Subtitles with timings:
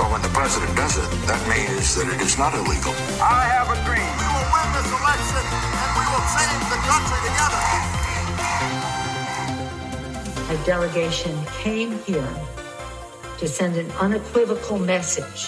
[0.00, 2.94] But when the president does it, that means that it is not illegal.
[3.20, 4.10] I have a dream.
[4.22, 5.42] We will win this election
[5.82, 7.62] and we will change the country together.
[10.54, 11.34] A delegation
[11.64, 12.32] came here
[13.40, 15.40] to send an unequivocal message.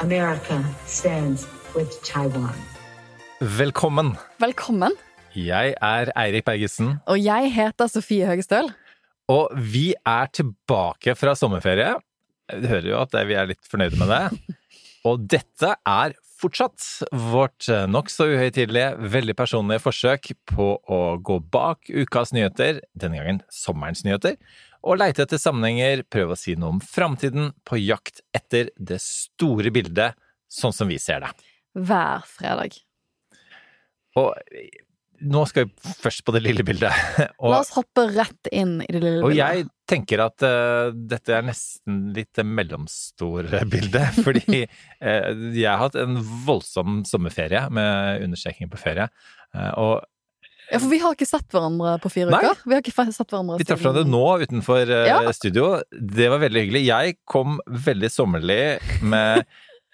[0.00, 0.56] America
[0.98, 1.40] stands
[1.76, 2.54] with Taiwan.
[3.40, 4.16] Velkommen.
[4.38, 4.92] Velkommen.
[5.34, 8.72] Jeg er Eirik Bergesen, Og jeg heter Sofie Høgestøl.
[9.28, 11.94] og vi er tilbake fra sommerferie.
[12.52, 14.54] Du hører jo at vi er litt fornøyde med det.
[15.06, 16.84] Og dette er fortsatt
[17.32, 24.04] vårt nokså uhøytidelige, veldig personlige forsøk på å gå bak ukas nyheter, denne gangen sommerens
[24.06, 24.36] nyheter,
[24.86, 29.72] og leite etter sammenhenger, prøve å si noe om framtiden, på jakt etter det store
[29.74, 30.18] bildet,
[30.52, 31.32] sånn som vi ser det.
[31.76, 32.76] Hver fredag.
[34.16, 34.32] Og
[35.26, 36.92] nå skal vi først på det lille bildet.
[37.42, 39.42] Og, La oss hoppe rett inn i det lille og bildet.
[39.42, 42.38] jeg tenker at uh, dette er nesten litt
[43.70, 49.08] bildet, fordi uh, jeg har hatt en voldsom sommerferie, med understreking på ferie.
[49.54, 49.94] Uh, og
[50.66, 52.40] Ja, for vi har ikke sett hverandre på fire Nei.
[52.42, 52.64] uker.
[52.66, 55.20] Vi har ikke sett hverandre vi traff hverandre nå utenfor Ja.
[55.36, 55.68] studio.
[55.94, 56.82] Det var veldig hyggelig.
[56.88, 58.60] Jeg kom veldig sommerlig
[59.06, 59.44] med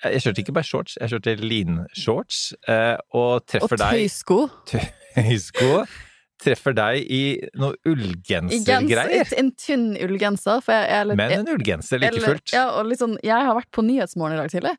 [0.03, 2.39] Jeg kjørte ikke bare shorts, jeg kjørte linshorts,
[3.15, 4.39] og treffer deg Og tøysko.
[4.73, 5.69] tøysko.
[6.43, 7.23] Treffer deg i
[7.59, 9.31] noe ullgensergreier.
[9.39, 10.65] en tynn ullgenser.
[10.73, 12.53] Er Men en ullgenser like fullt.
[12.55, 14.77] Ja, og sånn, jeg har vært på Nyhetsmorgen i dag tidlig.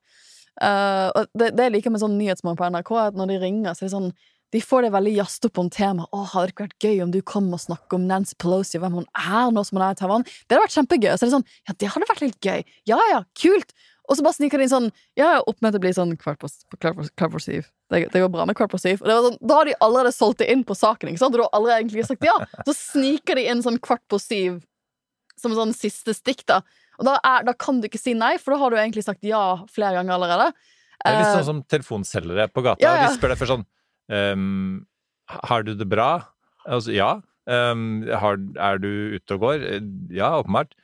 [0.61, 3.73] Uh, og det, det jeg liker med sånn Nyhetsmorgen på NRK, at når de ringer,
[3.73, 4.13] så er det sånn
[4.53, 6.09] de får det veldig jazzet opp om temaet.
[6.13, 8.83] Å, hadde det ikke vært gøy om du kom og snakket om Nancy Pelosi og
[8.83, 10.25] hvem hun er nå som hun er i Taiwan?
[10.27, 11.09] Det hadde vært kjempegøy.
[11.09, 12.61] Så er det sånn, ja, det hadde vært litt gøy.
[12.89, 13.73] Ja, ja, kult.
[14.13, 16.37] Og så bare sniker de inn sånn, ja, ja, oppmøtet blir å bli sånn kvart
[16.43, 17.65] på, syv.
[17.89, 19.01] Det, det går bra med kvart på syv.
[19.01, 21.33] Og det var sånn, da har de allerede solgt det inn på saken, ikke sant?
[21.33, 22.35] Og du har allerede egentlig sagt ja.
[22.69, 24.61] Så sniker de inn sånn kvart på syv
[25.41, 26.61] som sånn siste stikk, da.
[27.01, 29.25] Og da, er, da kan du ikke si nei, for da har du egentlig sagt
[29.25, 29.41] ja
[29.73, 30.51] flere ganger allerede.
[30.53, 32.85] Det er litt Eh, sånn som telefonselgere på gata.
[32.85, 33.09] Ja, ja.
[33.09, 33.65] De spør deg først sånn
[34.13, 34.85] um,
[35.49, 36.11] Har du det bra?
[36.69, 37.15] Altså, ja.
[37.49, 39.65] Um, har, er du ute og går?
[39.73, 40.77] Eh, Ja, åpenbart.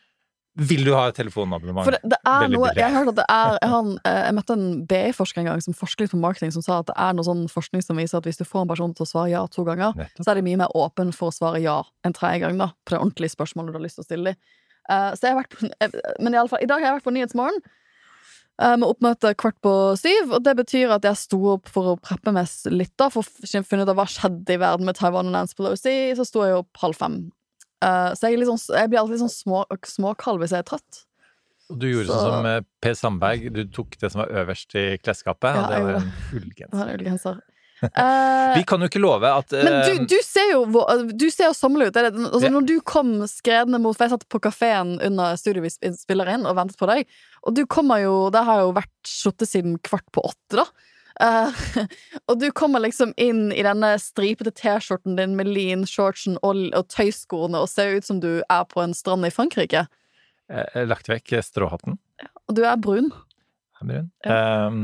[0.58, 1.86] Vil du ha et telefonabonnement?
[1.86, 2.72] For det, det er noe.
[2.76, 5.62] Jeg har hørt at det er Jeg, har, eh, jeg møtte en BI-forsker en gang
[5.64, 8.20] som forsker litt på marketing, som sa at det er noe sånn forskning som viser
[8.20, 10.26] at hvis du får en person til å svare ja to ganger, Nettopp.
[10.26, 12.96] så er de mye mer åpen for å svare ja en tredje gang, da, på
[12.96, 14.42] det ordentlige spørsmålet du har lyst til å stille dem.
[14.90, 15.70] Uh, så jeg har vært på,
[16.26, 17.64] men i alle fall, i dag har jeg vært på Nyhetsmorgen.
[18.60, 22.00] uh, Med oppmøte kvart på syv, og det betyr at jeg sto opp for å
[22.02, 25.30] preppe meg litt, da, for å finne ut av hva skjedde i verden med Taiwan
[25.30, 26.00] og Nancy Pelosi.
[26.18, 27.22] Så sto jeg opp halv fem.
[27.84, 31.04] Eh, så jeg, sånn, jeg blir alltid litt sånn små, småkald hvis jeg er trøtt.
[31.70, 33.54] Du gjorde Så- sånn som eh, Per Sandberg.
[33.54, 36.94] Du tok det som var øverst i klesskapet, Ja, og det var en ullgenser.
[36.98, 37.40] ullgenser.
[37.80, 40.66] Uh, Vi kan jo ikke love at men eh, du, du ser jo
[41.16, 41.96] Du ser jo sommerlig ut.
[41.96, 42.52] Altså, yeah.
[42.52, 46.44] Når du kom skredende mot For jeg satt på kafeen under studioet vi spiller inn,
[46.44, 47.08] og ventet på deg.
[47.48, 50.66] Og du kommer jo Det har jo vært sittet siden kvart på åtte, da.
[51.20, 51.52] Eh,
[52.32, 57.60] og du kommer liksom inn i denne stripete T-skjorten din med lean-shortsen og, og tøyskoene
[57.60, 59.86] og ser ut som du er på en strand i Frankrike.
[60.50, 62.00] eh, lagt vekk stråhatten.
[62.50, 63.12] Og du er brun.
[63.80, 64.08] Her, Brun.
[64.28, 64.80] Ehm,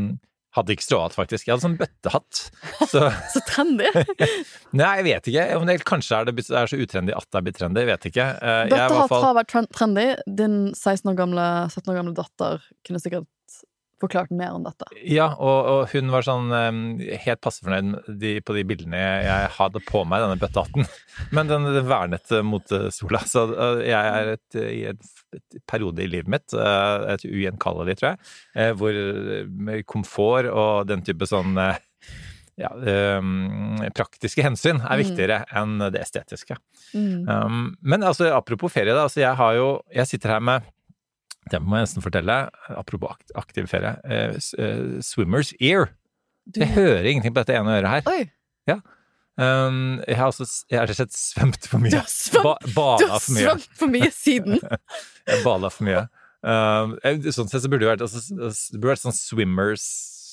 [0.55, 1.47] hadde ikke stråhatt, faktisk.
[1.49, 2.43] Jeg hadde sånn bøttehatt.
[2.87, 3.01] Så
[3.33, 3.89] Så trendy!
[4.79, 5.47] Nei, jeg vet ikke.
[5.57, 7.81] Om det, kanskje er det, er så utrendy at det er blitt trendy.
[7.83, 8.27] Jeg vet ikke.
[8.39, 10.05] Eh, jeg er i hvert har fall- fra vært tren- trendy.
[10.39, 13.27] Din 16 år gamle, 17 år gamle datter kunne sikkert
[14.05, 14.87] forklart mer om dette.
[15.09, 19.25] Ja, og, og hun var sånn eh, helt passe fornøyd de, på de bildene jeg,
[19.27, 20.87] jeg hadde på meg, denne bøttehatten.
[21.35, 23.23] Men den, vernet mot eh, sola.
[23.29, 25.01] Så eh, jeg er et, i en
[25.69, 29.01] periode i livet mitt, eh, et ugjenkallelig, tror jeg, hvor
[29.89, 31.57] komfort og den type sånn
[32.55, 32.69] ja,
[33.19, 35.01] um, praktiske hensyn er Mm.
[35.03, 36.55] viktigere enn det estetiske.
[36.93, 37.27] Mm.
[37.27, 39.03] Um, men altså, apropos ferie, da.
[39.03, 40.63] Altså, jeg har jo Jeg sitter her med
[41.51, 42.37] Det må jeg nesten fortelle.
[42.73, 43.95] Apropos aktiv ferie.
[44.05, 45.91] uh, swimmers ear.
[46.55, 48.09] Jeg hører ingenting på dette ene øret her.
[48.11, 48.25] Oi!
[49.35, 51.91] Um, jeg har altså jeg har slett svømt for mye.
[51.91, 53.55] Du har svømt- Ba, Du har for mye.
[53.75, 54.61] for mye siden!
[55.27, 56.05] Jeg bada for mye.
[56.45, 56.93] Um,
[57.33, 59.85] sånn sett så burde det vært, altså, det burde vært sånn swimmers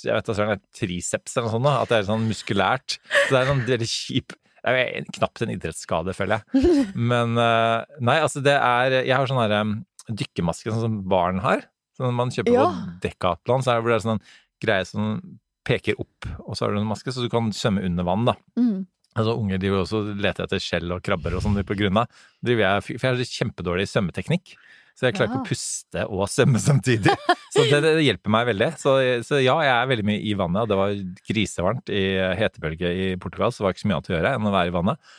[0.05, 1.71] Jeg vet ikke, triceps eller noe sånt.
[1.73, 2.99] At det er sånn muskulært.
[3.25, 6.67] Så det er sånn veldig kjip jeg er knapt en idrettsskade, føler jeg.
[7.11, 9.73] Men uh, nei, altså det er Jeg har sånn herre um,
[10.11, 11.67] dykkermaske sånn som barn har.
[11.99, 12.65] Sånn man kjøper Ja.
[12.67, 14.23] på Decathlon, så er det sånn
[14.63, 15.21] greie som
[15.67, 18.35] peker opp, og så har du en maske, så du kan svømme under vann, da.
[18.59, 18.87] Mm.
[19.15, 22.07] Altså, unger driver også og leter etter skjell og krabber og sånn på grunna.
[22.43, 24.55] Driver jeg, for jeg har kjempedårlig svømmeteknikk.
[24.97, 27.13] Så jeg klarer ikke å puste og svømme samtidig.
[27.53, 28.69] Så det, det hjelper meg veldig.
[28.81, 28.95] Så,
[29.29, 30.95] så ja, jeg er veldig mye i vannet, og det var
[31.29, 32.03] grisevarmt i
[32.41, 34.71] hetebølge i Portugal, så det var ikke så mye annet å gjøre enn å være
[34.73, 35.11] i vannet.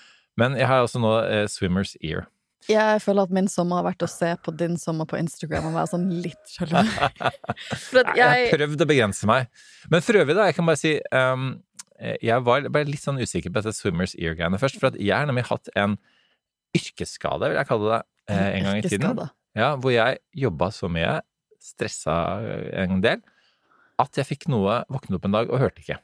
[0.41, 2.25] Men jeg har også nå eh, swimmers ear.
[2.69, 5.75] Jeg føler at min sommer har vært å se på din sommer på Instagram og
[5.77, 6.77] være sånn litt sjalu.
[6.79, 8.15] jeg...
[8.15, 9.51] Jeg har prøvd å begrense meg.
[9.91, 11.49] Men for øvrig, da, jeg kan bare si um,
[12.23, 14.79] Jeg var bare litt sånn usikker på dette swimmers ear-greiene først.
[14.79, 15.97] For at jeg har nemlig hatt en
[16.73, 18.01] yrkesskade, vil jeg kalle det,
[18.33, 19.21] eh, en gang i tiden.
[19.53, 21.19] Ja, hvor jeg jobba så mye,
[21.61, 22.15] stressa
[22.81, 23.21] en del,
[24.01, 25.99] at jeg fikk noe Våknet opp en dag og hørte ikke.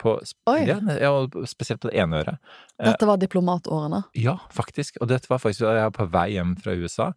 [0.00, 0.16] På,
[0.66, 1.10] ja, ja,
[1.46, 2.38] spesielt på det ene øret.
[2.80, 4.02] Eh, Dette var diplomatårene.
[4.18, 4.96] Ja, faktisk.
[5.00, 7.12] Og dette var faktisk da jeg var på vei hjem fra USA.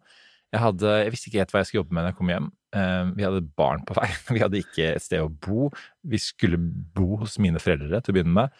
[0.54, 2.46] Jeg, hadde, jeg visste ikke helt hva jeg skulle jobbe med når jeg kom hjem.
[2.78, 4.06] Eh, Vi hadde barn på vei.
[4.36, 5.68] Vi hadde ikke et sted å bo.
[6.06, 8.54] Vi skulle bo hos mine foreldre til å begynne med.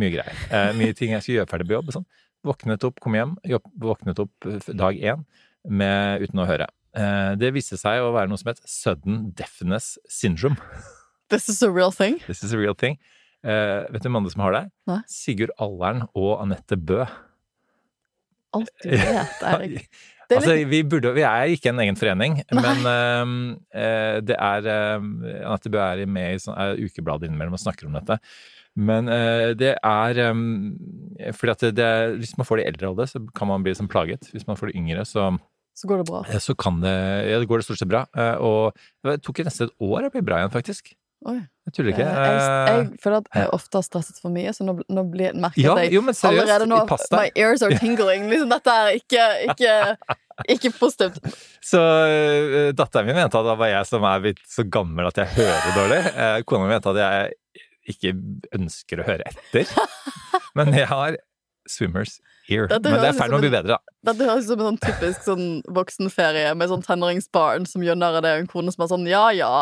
[0.00, 0.42] Mye greier.
[0.48, 1.92] Eh, Mye ting jeg skulle gjøre ferdig på jobb.
[1.98, 2.08] Sånn.
[2.48, 5.20] Våknet opp, kom hjem, jobb, våknet opp dag én
[5.70, 6.66] med, uten å høre.
[7.38, 10.58] Det viste seg å være noe som het sudden deafness syndrome.
[11.30, 12.18] This is a real thing.
[12.26, 12.98] This is a real thing.
[13.42, 14.64] Eh, vet du hvem andre som har det?
[14.90, 15.00] Nei.
[15.10, 17.02] Sigurd Allern og Anette Bø.
[18.52, 19.86] Alt du vet, er Det
[20.38, 23.34] Altså, vi, burde, vi er ikke en egen forening, men ehm,
[23.76, 27.90] eh, det er um, Anette Bø er med i sånn, er ukebladet innimellom og snakker
[27.90, 28.16] om dette.
[28.80, 30.46] Men eh, det er um,
[31.36, 31.90] fordi at det, det
[32.22, 34.30] Hvis man får det i eldre alder, så kan man bli liksom plaget.
[34.32, 35.26] Hvis man får det yngre, så,
[35.76, 36.22] så går det bra.
[36.46, 36.96] så kan det
[37.28, 38.06] Ja, det går det stort sett bra.
[38.40, 38.72] Og
[39.04, 40.94] det tok nesten et år å bli bra igjen, faktisk.
[41.30, 41.38] Oi.
[41.62, 42.04] Jeg tuller ikke.
[42.10, 45.38] Jeg, jeg føler at jeg ofte har stresset for mye, så nå, nå blir, jeg
[45.38, 46.80] jeg ja, jeg jo, men seriøst, allerede nå.
[47.14, 48.26] My ears are tingling.
[48.32, 49.76] Liksom, dette er ikke, ikke,
[50.56, 51.20] ikke positivt.
[51.62, 55.22] Så uh, datteren min mente at det var jeg som er blitt så gammel at
[55.22, 56.00] jeg hører dårlig.
[56.18, 57.62] Uh, kona mi mente at jeg
[57.94, 58.16] ikke
[58.58, 59.70] ønsker å høre etter.
[60.58, 61.20] Men jeg har
[61.72, 62.18] swimmers
[62.50, 62.68] ear.
[62.70, 63.94] Men det er i ferd med å bli bedre, da.
[64.10, 65.44] Dette høres ut som en sånn typisk sånn
[65.76, 69.06] voksenferie med sånn tenåringsbarn som gjør narr av det, og en kone som er sånn
[69.10, 69.52] ja ja.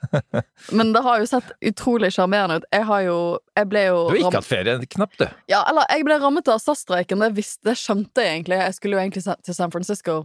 [0.76, 2.68] Men det har jo sett utrolig sjarmerende ut.
[2.72, 3.18] Jeg har jo
[3.58, 5.26] Jeg ble jo Du har ikke hatt ferie knapt, du.
[5.50, 7.24] Ja, eller jeg ble rammet av SAS-streiken.
[7.26, 8.62] Det, det skjønte jeg egentlig.
[8.62, 10.22] Jeg skulle jo egentlig til San Francisco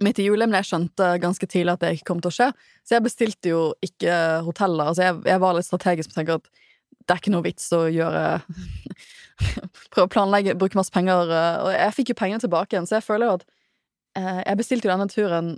[0.00, 2.48] midt i juli, men jeg skjønte ganske tidlig at det ikke kom til å skje.
[2.86, 4.14] Så jeg bestilte jo ikke
[4.46, 4.92] hoteller.
[4.92, 6.50] Altså jeg, jeg var litt strategisk og tenker at
[7.00, 8.24] det er ikke noe vits å gjøre
[9.92, 11.30] Prøve å planlegge, bruke masse penger.
[11.32, 13.44] eh, Og jeg fikk jo pengene tilbake igjen, så jeg føler jo at
[14.18, 15.50] eh, Jeg bestilte jo denne turen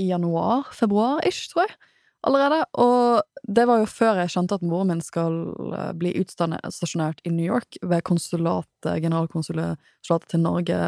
[0.00, 1.74] i januar, februar-ish, tror jeg,
[2.24, 2.62] allerede.
[2.80, 5.34] Og det var jo før jeg skjønte at moren min skal
[5.76, 10.78] eh, bli utstasjonert i New York ved konsulatet, generalkonsulatet til Norge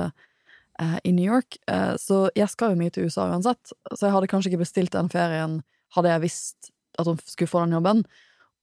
[0.81, 1.58] eh, i New York.
[1.70, 4.96] Eh, så jeg skal jo mye til USA uansett, så jeg hadde kanskje ikke bestilt
[4.96, 5.60] den ferien
[5.94, 8.04] hadde jeg visst at hun skulle få den jobben.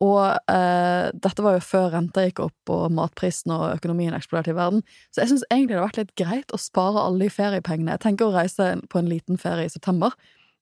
[0.02, 4.58] Og eh, dette var jo før renta gikk opp og matprisen og økonomien eksploderte i
[4.58, 4.82] verden.
[5.14, 7.94] Så jeg syns egentlig det har vært litt greit å spare alle de feriepengene.
[7.94, 10.16] Jeg tenker å reise på en liten ferie i september.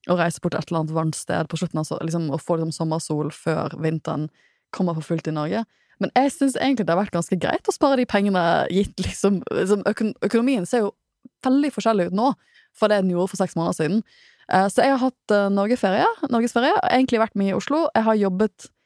[0.10, 2.58] Og reise bort til et eller annet varmt sted på slutten, altså, liksom, og få
[2.58, 4.28] liksom, sommersol før vinteren
[4.76, 5.64] kommer for fullt i Norge.
[6.00, 9.42] Men jeg syns egentlig det har vært ganske greit å spare de pengene gitt liksom,
[9.52, 10.94] liksom økon Økonomien ser jo
[11.44, 12.32] veldig forskjellig ut nå
[12.76, 14.04] fra det den gjorde for seks måneder siden.
[14.52, 17.86] Eh, så jeg har hatt Norgeferie, norgesferie, og egentlig vært mye i Oslo.
[17.96, 18.79] Jeg har jobbet eh,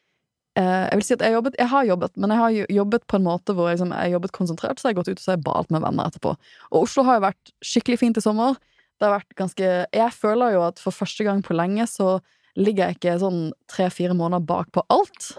[0.53, 3.25] Jeg vil si at jeg jobbet, jeg har jobbet, men jeg har jobbet på en
[3.25, 5.39] måte hvor jeg, liksom, jeg jobbet konsentrert, så jeg har gått ut og så har
[5.39, 6.35] jeg balt med venner etterpå.
[6.69, 8.59] Og Oslo har jo vært skikkelig fint i sommer.
[9.01, 12.19] Det har vært ganske Jeg føler jo at for første gang på lenge så
[12.59, 15.33] ligger jeg ikke sånn tre-fire måneder bak på alt.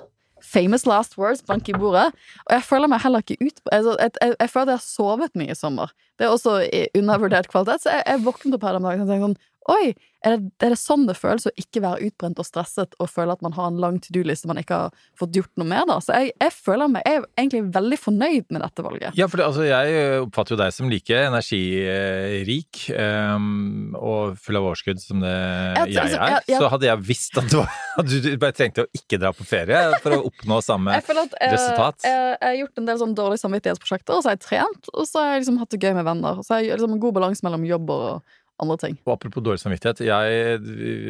[0.44, 2.08] Famous last words, bank i bordet.
[2.48, 4.88] Og jeg føler meg heller ikke ut altså, jeg, jeg, jeg føler at jeg har
[4.88, 5.94] sovet mye i sommer.
[6.18, 6.58] Det er også
[6.98, 7.86] undervurdert kvalitet.
[7.86, 9.38] Så jeg, jeg våknet opp her den dagen og tenkte sånn
[9.72, 9.94] Oi,
[10.24, 13.32] er det, er det sånn det føles å ikke være utbrent og stresset og føle
[13.32, 15.84] at man har en lang to do-liste man ikke har fått gjort noe med?
[15.88, 15.96] da?
[16.04, 19.16] Så jeg, jeg føler meg jeg er egentlig veldig fornøyd med dette valget.
[19.20, 24.68] Ja, for det, altså, jeg oppfatter jo deg som like energirik um, og full av
[24.70, 26.40] overskudd som det Jeg- jeg altså, er.
[26.48, 27.60] jeg- Så hadde jeg visst at du,
[27.98, 31.52] at du bare trengte å ikke dra på ferie for å oppnå samme at eh,
[31.52, 32.00] resultat.
[32.04, 35.20] Jeg, har gjort en del sånn dårlige samvittighetsprosjekter, og så har jeg trent, og så
[35.20, 36.40] har jeg liksom hatt det gøy med venner.
[36.44, 38.22] Så har jeg liksom en god balanse mellom jobb og
[38.62, 38.98] andre ting.
[39.06, 40.58] Og apropos dårlig samvittighet, jeg,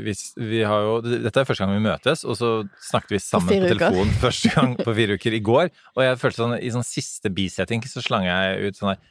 [0.07, 0.15] vi,
[0.49, 2.53] vi har jo, dette er første gang vi møtes, og så
[2.89, 3.75] snakket vi sammen på, uker.
[3.75, 5.73] telefon første gang på fire uker i går.
[5.97, 9.03] Og jeg følte sånn, i sånn siste bisetting så slang jeg ut sånn her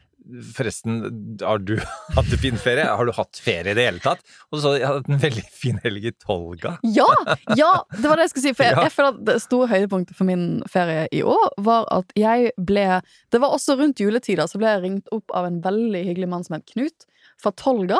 [0.55, 1.01] Forresten,
[1.41, 1.73] har du
[2.15, 2.85] hatt en fin ferie?
[2.87, 4.21] Har du hatt ferie i det hele tatt?
[4.55, 6.77] Og så jeg hadde en veldig fin helg i Tolga.
[6.95, 7.09] Ja!
[7.59, 8.53] ja, Det var det jeg skulle si.
[8.55, 12.15] For jeg, jeg føler at det store høydepunktet for min ferie i år var at
[12.15, 12.85] jeg ble
[13.35, 16.47] Det var også rundt juletider, så ble jeg ringt opp av en veldig hyggelig mann
[16.47, 17.03] som het Knut,
[17.43, 17.99] fra Tolga.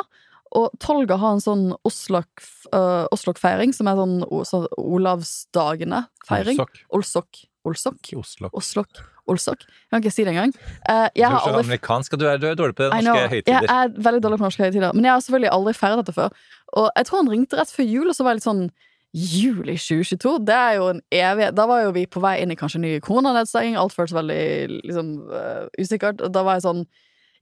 [0.54, 4.14] Og Tolga har en sånn Oslok-feiring, uh, som er sånn,
[4.50, 6.60] sånn Olavsdagene-feiring.
[6.60, 6.78] Olsok.
[6.94, 7.42] Olsok.
[7.64, 8.14] Olsok?
[8.52, 9.02] Oslok.
[9.26, 9.64] Olsok.
[9.64, 10.52] Jeg kan ikke si det engang.
[10.84, 13.38] Uh, Du er så amerikansk, og du er, du er dårlig på norske know.
[13.40, 14.92] Jeg er veldig dårlig på norske høytider.
[14.92, 16.42] Men jeg har selvfølgelig aldri feiret dette før.
[16.80, 18.66] Og jeg tror han ringte rett før jul, og så var jeg litt sånn
[19.14, 20.40] Juli 2022?
[20.42, 22.96] Det er jo en evig Da var jo vi på vei inn i kanskje ny
[23.02, 23.76] koronanedstenging.
[23.78, 24.44] Alt føltes veldig
[24.90, 26.22] liksom uh, usikkert.
[26.24, 26.82] Og da var jeg sånn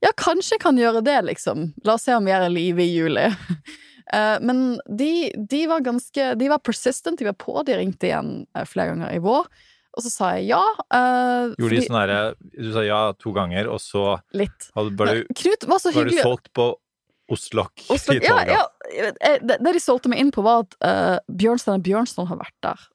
[0.03, 1.71] Ja, kanskje jeg kan gjøre det, liksom.
[1.87, 3.29] La oss se om vi er i live i juli.
[4.13, 7.53] Eh, men de, de var ganske De var persistent, de var på.
[7.63, 9.47] De ringte igjen eh, flere ganger i vår.
[9.95, 10.59] Og så sa jeg ja.
[10.91, 12.17] Uh, Gjorde de sånn herre
[12.51, 14.67] Du sa ja to ganger, og så Litt.
[14.75, 16.67] var, du, Knut var så var du solgt på
[17.31, 18.63] Oslok Oslok ja, ja,
[19.39, 22.89] det, det de solgte meg inn på, var at uh, og Bjørnson har vært der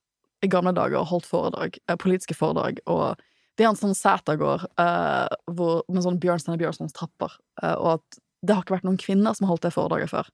[0.44, 2.78] i gamle dager og holdt foredrag, politiske foredrag.
[2.86, 3.18] Og
[3.58, 7.32] det er en sånn Sætergård uh, hvor- med sånn Bjørnstjerne Bjørnsons trapper.
[7.60, 10.28] Uh, og at det har ikke vært noen kvinner som har holdt det foredraget før.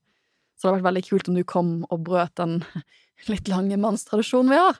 [0.55, 2.59] Så det hadde vært veldig kult om du kom og brøt den
[3.33, 4.77] litt lange mannstradisjonen vi har.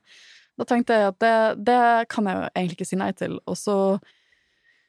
[0.55, 1.33] Da tenkte jeg at det,
[1.67, 1.79] det
[2.13, 3.39] kan jeg jo egentlig ikke si nei til.
[3.49, 3.75] Og så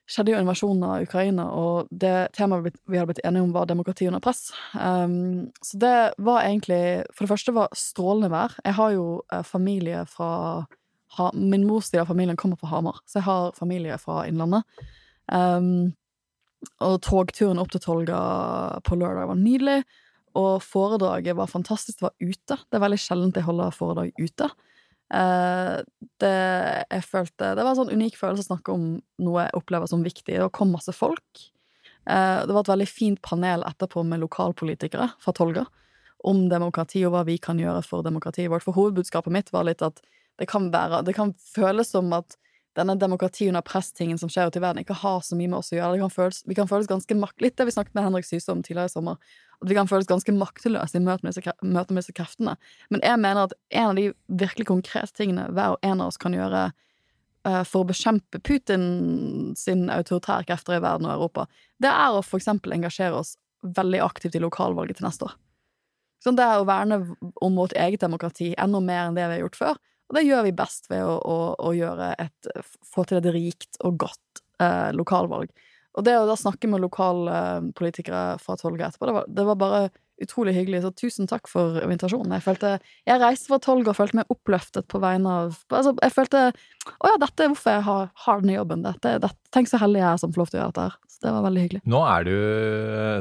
[0.07, 3.67] skjedde jo invasjonen av Ukraina, og det temaet vi- vi hadde blitt enige om, var
[3.67, 4.53] demokrati under press.
[4.79, 8.55] Um, så det var egentlig For det første var strålende vær.
[8.65, 10.67] Jeg har jo eh, familie fra
[11.19, 14.67] ha, Min mors side av familien kommer fra Hamar, så jeg har familie fra Innlandet.
[15.33, 15.95] Um,
[16.83, 18.19] og togturen opp til Tolga
[18.87, 19.81] på lørdag var nydelig.
[20.37, 21.99] Og foredraget var fantastisk.
[21.99, 22.57] Det var ute.
[22.57, 24.51] Det er veldig sjeldent jeg holder foredrag ute.
[25.07, 25.85] Uh,
[26.19, 26.33] det
[26.91, 28.87] jeg følte Det var en sånn unik følelse å snakke om
[29.23, 30.37] noe jeg opplever som viktig.
[30.37, 31.47] Det kom masse folk.
[32.07, 35.67] Uh, det var et veldig fint panel etterpå med lokalpolitikere fra Tolga
[36.27, 38.65] om demokrati og hva vi kan gjøre for demokratiet vårt.
[38.67, 40.01] For hovedbudskapet mitt var litt at
[40.41, 42.37] det kan være Det kan føles som at
[42.77, 45.73] denne demokrati under press-tingen som skjer ute i verden, ikke har så mye med oss
[45.73, 45.97] å gjøre.
[46.03, 47.41] Kan føles, vi kan føles ganske makt...
[47.41, 49.17] Litt det vi snakket med Henrik Syse om tidligere i sommer.
[49.63, 52.59] At vi kan føles ganske makteløse i møte med disse, møte med disse kreftene.
[52.93, 54.11] Men jeg mener at en av de
[54.43, 58.87] virkelig konkrete tingene hver og en av oss kan gjøre uh, for å bekjempe Putin
[59.57, 61.49] sin autoritære krefter i verden og Europa,
[61.81, 65.37] det er å for eksempel engasjere oss veldig aktivt i lokalvalget til neste år.
[66.21, 67.01] Sånn, det er å verne
[67.45, 69.85] om vårt eget demokrati enda mer enn det vi har gjort før.
[70.07, 72.51] Og det gjør vi best ved å, å, å gjøre et,
[72.87, 75.51] få til et rikt og godt eh, lokalvalg.
[75.97, 79.83] Og det å da snakke med lokalpolitikere fra Tolga etterpå, det var, det var bare
[80.23, 80.83] utrolig hyggelig.
[80.85, 82.35] Så tusen takk for invitasjonen.
[82.39, 82.73] Jeg følte,
[83.09, 87.11] jeg reiste fra Tolga og følte meg oppløftet på vegne av altså, Jeg følte Å
[87.11, 88.85] ja, dette er hvorfor jeg har, har denne jobben.
[88.87, 90.99] Dette, dette, tenk så heldig jeg er som får lov til å gjøre dette her.
[91.17, 91.83] Så det var veldig hyggelig.
[91.89, 92.35] Nå er du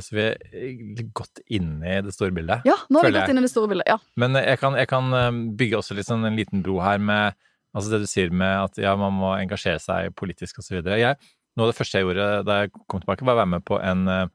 [0.05, 2.67] så vi er godt inne i det store bildet.
[2.67, 3.91] Ja, nå har vi godt gått inn i det store bildet.
[3.91, 3.99] Ja.
[4.19, 7.37] Men jeg kan, jeg kan eh, bygge også litt sånn en liten bro her med
[7.75, 10.79] altså det du sier med at ja, man må engasjere seg politisk osv.
[10.79, 13.79] Noe av det første jeg gjorde da jeg kom tilbake, var å være med på
[13.79, 14.27] en, eh,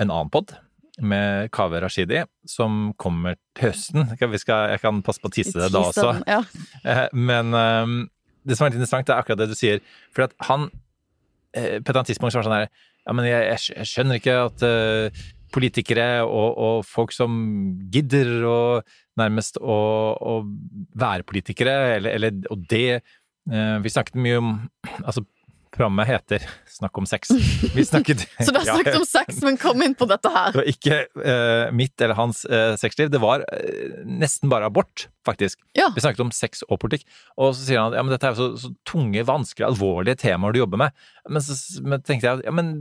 [0.00, 0.54] en annen pod
[1.00, 4.10] med Kaveh Rashidi, som kommer til høsten.
[4.20, 6.10] Vi skal, jeg kan passe på å tisse det da også.
[6.28, 6.42] Ja.
[6.82, 7.98] Eh, Men um,
[8.44, 9.82] det som er litt interessant, det er akkurat det du sier.
[10.12, 10.68] For at han
[11.54, 12.68] eh, på et annet tidspunkt så var det sånn her
[13.02, 15.22] Ja, men jeg, jeg jeg skjønner ikke at uh,
[15.52, 17.32] politikere og, og folk som
[17.92, 18.60] gidder å
[19.20, 19.78] nærmest å,
[20.16, 20.34] å
[20.98, 24.54] være politikere, eller, eller Og det uh, Vi snakket mye om
[25.02, 25.24] Altså,
[25.72, 27.30] programmet heter Snakk om sex.
[27.76, 30.52] Vi snakket Så du har snakket om sex, men kom inn på dette her.
[30.54, 35.06] det var ikke uh, mitt eller hans uh, sexliv, det var uh, nesten bare abort,
[35.28, 35.60] faktisk.
[35.78, 35.90] Ja.
[35.94, 37.04] Vi snakket om sex og politikk,
[37.36, 40.20] og så sier han at ja, men dette er jo så, så tunge, vanskelige, alvorlige
[40.24, 40.96] temaer du jobber med.
[41.28, 42.72] Men så men tenkte jeg at ja, men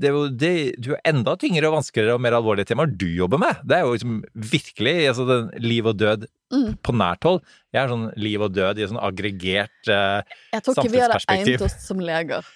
[0.00, 3.06] det er jo det, du er enda tyngre og vanskeligere og mer alvorlige temaer du
[3.12, 3.60] jobber med.
[3.68, 4.22] Det er jo liksom
[4.54, 6.74] virkelig altså den liv og død Mm.
[6.84, 7.40] på nært hold.
[7.74, 10.20] Jeg er sånn liv og død i en sånn aggregert eh,
[10.54, 11.54] Jeg tror ikke vi hadde Samfunnsperspektiv.
[11.56, 12.50] egnet oss som leger.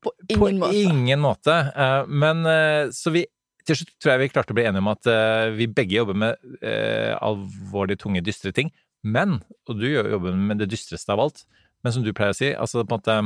[0.00, 0.80] På På ingen måte.
[0.80, 1.56] ingen måte.
[1.76, 3.26] Eh, Men eh, så vi
[3.66, 6.14] til slutt tror jeg vi klarte å bli enige om at uh, vi begge jobber
[6.22, 8.70] med uh, alvorlig tunge, dystre ting.
[9.02, 11.42] Men, og du jobber med det dystreste av alt,
[11.82, 13.16] men som du pleier å si, altså på en måte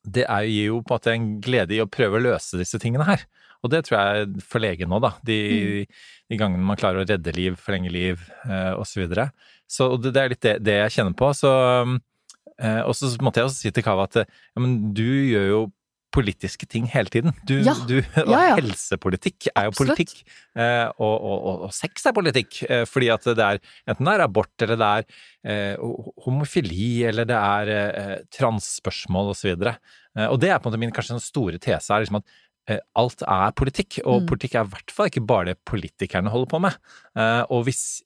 [0.00, 3.06] Det gir jo på en måte en glede i å prøve å løse disse tingene
[3.06, 3.22] her.
[3.60, 5.12] Og det tror jeg for legen nå, da.
[5.26, 5.84] De,
[6.30, 9.04] de gangene man klarer å redde liv, forlenge liv eh, osv.
[9.70, 11.32] Så, og det, det er litt det, det jeg kjenner på.
[11.38, 11.50] Så
[12.60, 15.60] Eh, og så måtte jeg også si til Kava at ja, men du gjør jo
[16.12, 17.32] politiske ting hele tiden.
[17.48, 17.72] Du, Ja.
[17.88, 18.56] du, og Ja, ja.
[18.58, 20.12] helsepolitikk er jo politikk.
[20.60, 22.58] Eh, og, og, og, og sex er politikk.
[22.68, 25.06] Eh, fordi at det er enten det er abort, eller det er
[25.48, 25.80] eh,
[26.26, 29.54] homofili, eller det er eh, transspørsmål osv.
[29.70, 32.36] Eh, og det er på en måte min kanskje den store tese, er liksom at
[32.94, 34.02] alt er politikk.
[34.04, 34.28] Og Mm.
[34.34, 36.76] politikk er i hvert fall ikke bare det politikerne holder på med.
[37.50, 38.02] Og hvis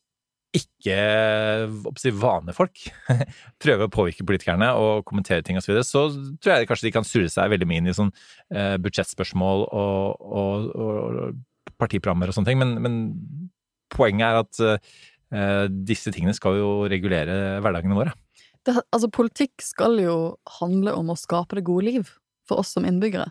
[0.54, 2.82] ikke vanlige folk
[3.62, 6.04] prøver å påvirke politikerne og kommentere ting osv., så, videre, så
[6.38, 8.12] tror jeg kanskje de kan surre seg veldig mye inn i sånn
[8.54, 13.00] eh, budsjettspørsmål og, og, og, og partiprogrammer og sånne ting, men, men
[13.94, 14.62] poenget er at
[15.34, 18.14] eh, disse tingene skal jo regulere hverdagene våre.
[18.66, 20.18] det, altså, politikk skal jo
[20.60, 22.12] handle om å skape det gode liv
[22.48, 23.30] for oss som innbyggere.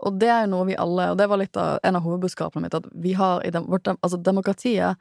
[0.00, 2.64] Og det er jo noe vi alle Og det var litt av en av hovedbudskapene
[2.64, 4.96] mitt, at vi har i dem, vårt, Altså, demokratiet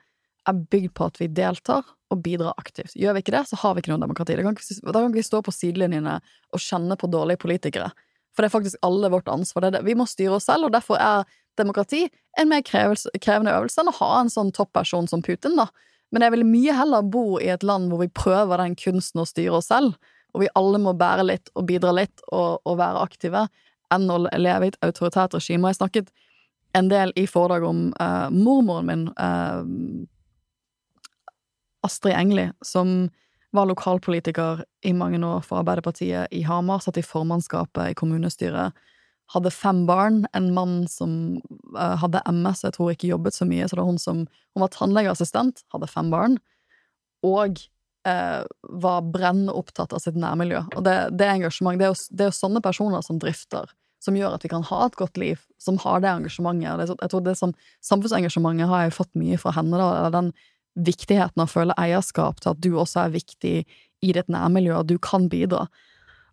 [0.48, 2.96] er bygd på at vi deltar og bidrar aktivt.
[2.98, 4.38] Gjør vi ikke det, så har vi ikke noe demokrati.
[4.38, 6.16] Da kan ikke, da kan vi stå på sidelinjene
[6.56, 7.92] og kjenne på dårlige politikere.
[8.34, 9.68] For det er faktisk alle vårt ansvar.
[9.68, 9.86] Det det.
[9.86, 11.28] Vi må styre oss selv, og derfor er
[11.60, 12.06] demokrati
[12.40, 15.68] en mer krevende øvelse enn å ha en sånn topperson som Putin, da.
[16.14, 19.28] Men jeg vil mye heller bo i et land hvor vi prøver den kunsten å
[19.30, 19.98] styre oss selv,
[20.34, 23.46] og vi alle må bære litt og bidra litt og, og være aktive,
[23.94, 25.66] enn å leve i et autoritært regime.
[25.66, 26.12] Og jeg snakket
[26.78, 29.62] en del i foredrag om uh, mormoren min, eh,
[31.86, 33.10] Astrid Engli, som
[33.56, 38.78] var lokalpolitiker i mange år for Arbeiderpartiet i Hamar, satt i formannskapet i kommunestyret,
[39.34, 41.12] hadde fem barn, en mann som
[41.78, 44.24] eh, hadde MS, jeg tror ikke jobbet så mye, så det var hun som
[44.58, 46.40] Hun var tannlegeassistent, hadde fem barn,
[47.26, 47.60] og
[48.10, 48.42] eh,
[48.82, 50.64] var brennende opptatt av sitt nærmiljø.
[50.76, 53.70] Og det, det engasjement, det er, jo, det er jo sånne personer som drifter,
[54.02, 56.96] som gjør at vi kan ha et godt liv, som har det engasjementet.
[56.96, 57.54] Jeg tror det som
[57.86, 60.34] Samfunnsengasjementet har jeg fått mye fra henne, da, eller den
[60.76, 63.56] viktigheten av å føle eierskap til at du også er viktig
[64.00, 65.66] i ditt nærmiljø, og du kan bidra.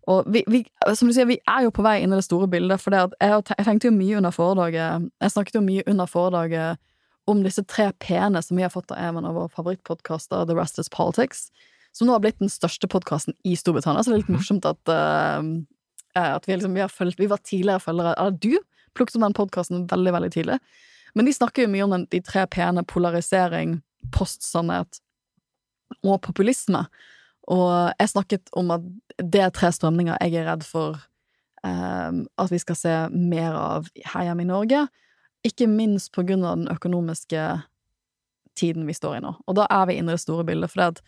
[0.07, 0.61] Og vi, vi,
[0.95, 3.01] som du sier, vi er jo på vei inn i det store bildet, for det
[3.09, 6.83] at jeg, jeg tenkte jo mye under foredraget Jeg snakket jo mye under foredraget
[7.27, 10.79] om disse tre p-ene som vi har fått av en av våre favorittpodkaster, The Rest
[10.79, 11.49] Is Politics,
[11.91, 14.05] som nå har blitt den største podkasten i Storbritannia.
[14.05, 17.83] Så det er litt morsomt at, eh, at vi, liksom, vi følt, Vi var tidligere
[17.83, 18.53] følgere Eller du
[18.95, 20.59] plukket opp den podkasten veldig, veldig tidlig.
[21.15, 23.81] Men de snakker jo mye om den, de tre p-ene polarisering,
[24.13, 24.99] postsannhet
[26.03, 26.85] og populisme.
[27.47, 28.87] Og jeg snakket om at
[29.17, 30.99] det er tre strømninger jeg er redd for
[31.65, 34.85] eh, at vi skal se mer av her hjemme i Norge.
[35.47, 37.45] Ikke minst på grunn av den økonomiske
[38.57, 39.35] tiden vi står i nå.
[39.47, 41.01] Og da er vi inne i det store bildet, for det at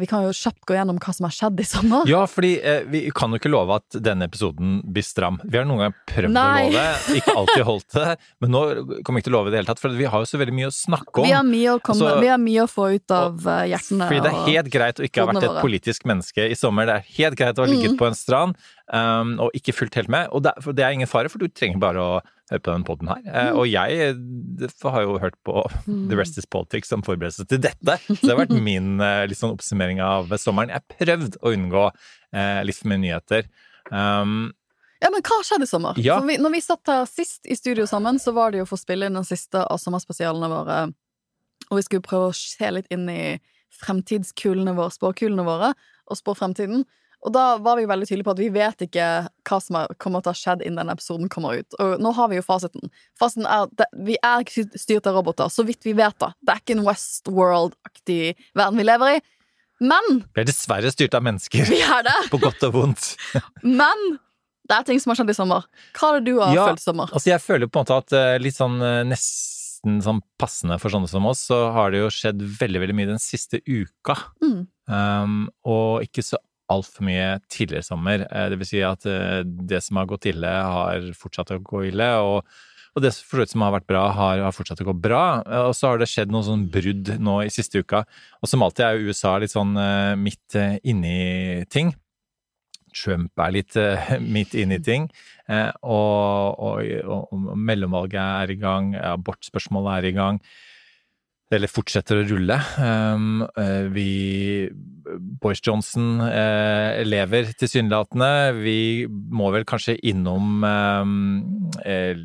[0.00, 2.06] vi kan jo kjapt gå gjennom hva som har skjedd i sommer.
[2.08, 5.36] Ja, fordi eh, vi kan jo ikke love at denne episoden blir stram.
[5.44, 6.68] Vi har noen ganger prøvd Nei.
[6.68, 8.62] å love, ikke alltid holdt det, men nå
[9.04, 10.40] kommer vi ikke til å love i det hele tatt, for vi har jo så
[10.40, 11.28] veldig mye å snakke om.
[11.28, 14.08] Vi har mye å, komme, Altså, vi har mye å få ut av og, hjertene.
[14.08, 16.88] Fordi det er helt greit å ikke ha vært et politisk menneske i sommer.
[16.88, 17.98] Det er helt greit å ha ligget Mm.
[18.00, 18.56] på en strand
[18.92, 20.28] um, og ikke fulgt helt med.
[20.34, 22.16] Og det, det er ingen fare, for du trenger bare å
[22.50, 23.22] høre på den poden her.
[23.26, 23.56] Eh, Mm.
[23.58, 27.96] og jeg eh, har jo hørt på The Rest Is Politics som forberedelse til dette.
[28.06, 30.70] Så det har vært min eh, litt sånn oppsummering av sommeren.
[30.70, 33.48] Jeg har prøvd å unngå eh, litt for mye nyheter.
[33.90, 34.52] Um,
[35.02, 35.98] Ja, men hva skjedde i sommer?
[36.00, 36.14] Ja.
[36.24, 38.80] Vi, når vi satt her sist i studio sammen, så var det jo for å
[38.80, 40.78] spille inn den siste av sommerspesialene våre,
[41.68, 43.36] og vi skulle prøve å se litt inn i
[43.76, 45.72] fremtidskulene våre, spåkulene våre,
[46.08, 46.86] og spå fremtiden.
[47.26, 49.06] Og da var vi veldig tydelige på at vi vet ikke
[49.48, 51.74] hva som er- kommer til å ha skjedd innen denne episoden kommer ut.
[51.82, 52.86] Og nå har vi jo fasiten.
[53.18, 56.32] Fasiten er at vi er ikke styrt av roboter, så vidt vi vet, da.
[56.46, 59.24] Det er ikke en Westworld-aktig verden vi lever i.
[59.80, 62.14] Men vi er dessverre styrt av mennesker, vi er det!
[62.32, 63.10] på godt og vondt.
[63.66, 64.06] Men
[64.66, 65.66] det er ting som har skjedd i sommer.
[65.98, 67.10] Hva er det du har Ja, følt i sommer?
[67.12, 70.90] Altså, jeg føler på en måte at eh, litt sånn eh, nesten sånn passende for
[70.94, 74.16] sånne som oss, så har det jo skjedd veldig, veldig mye den siste uka.
[74.42, 74.64] Mm.
[74.86, 75.36] Um,
[75.66, 76.38] og ikke så
[76.72, 78.24] altfor mye tidligere sommer.
[78.30, 81.84] Eh, Det vil si at eh, det som har gått ille, har fortsatt å gå
[81.90, 82.56] ille, og,
[82.96, 85.42] og det som har vært bra, har, har fortsatt å gå bra.
[85.46, 88.04] Eh, Og så har det skjedd noen sånn brudd nå i siste uka.
[88.42, 89.76] Og som alltid er jo USA litt sånn
[90.22, 91.94] midt inni ting.
[92.96, 93.76] Trump er litt
[94.36, 95.10] midt inne i ting.
[95.46, 100.40] Og, og, og mellomvalget er i gang, abortspørsmålet er i gang.
[101.54, 102.56] Eller fortsetter å rulle.
[102.82, 103.44] Um,
[103.94, 104.66] vi
[105.14, 108.30] Boris Johnson uh, lever tilsynelatende.
[108.58, 111.12] Vi må vel kanskje innom um,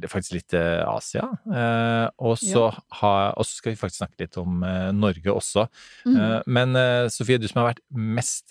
[0.09, 1.27] faktisk litt Asia.
[1.45, 5.67] Uh, og så ha- og så skal vi faktisk snakke litt om uh, Norge også.
[6.09, 6.41] Mm.
[6.49, 6.81] Men
[7.13, 8.49] Sofie, du som har vært mest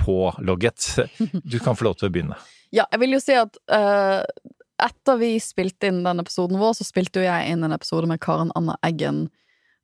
[0.00, 0.88] pålogget,
[1.52, 2.40] du kan få lov til å begynne.
[2.72, 3.60] Ja, jeg vil jo si at
[4.82, 8.22] etter vi spilte inn den episoden vår, så spilte jo jeg inn en episode med
[8.24, 9.26] Karen Anna Eggen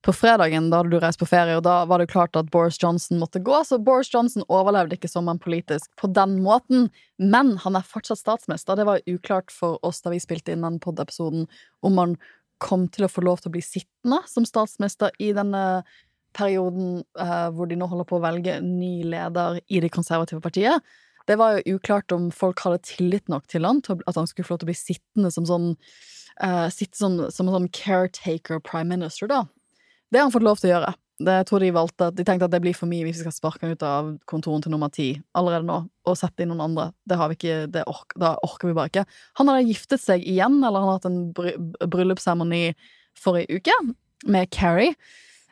[0.06, 0.70] på fredagen.
[0.70, 3.20] Da hadde du reist på ferie, og da var det jo klart at Boris Johnson
[3.20, 3.60] måtte gå.
[3.66, 8.78] Så Boris Johnson overlevde ikke sommeren politisk på den måten, men han er fortsatt statsminister.
[8.78, 11.48] Det var uklart for oss da vi spilte inn den pod-episoden,
[11.82, 12.18] om han
[12.62, 15.82] kom til å få lov til å bli sittende som statsminister i denne
[16.36, 20.82] perioden eh, hvor de nå holder på å velge ny leder i det konservative partiet.
[21.28, 24.48] Det var jo uklart om folk hadde tillit nok til han, til at han skulle
[24.48, 25.70] få lov til å bli sittende som sånn
[26.42, 29.44] eh, Sitte sånn, som en sånn caretaker prime minister, da.
[30.08, 30.94] Det har han fått lov til å gjøre.
[31.18, 33.34] det, tror de valgte at De tenkte at det blir for mye hvis vi skal
[33.34, 36.90] sparke han ut av kontoren til nummer ti allerede nå, og sette inn noen andre.
[37.08, 39.06] Det har vi ikke, det ork, da orker vi bare ikke.
[39.40, 42.62] Han hadde giftet seg igjen, eller han har hatt en bry, bryllupsseremoni
[43.18, 43.74] forrige uke
[44.30, 44.94] med Carrie.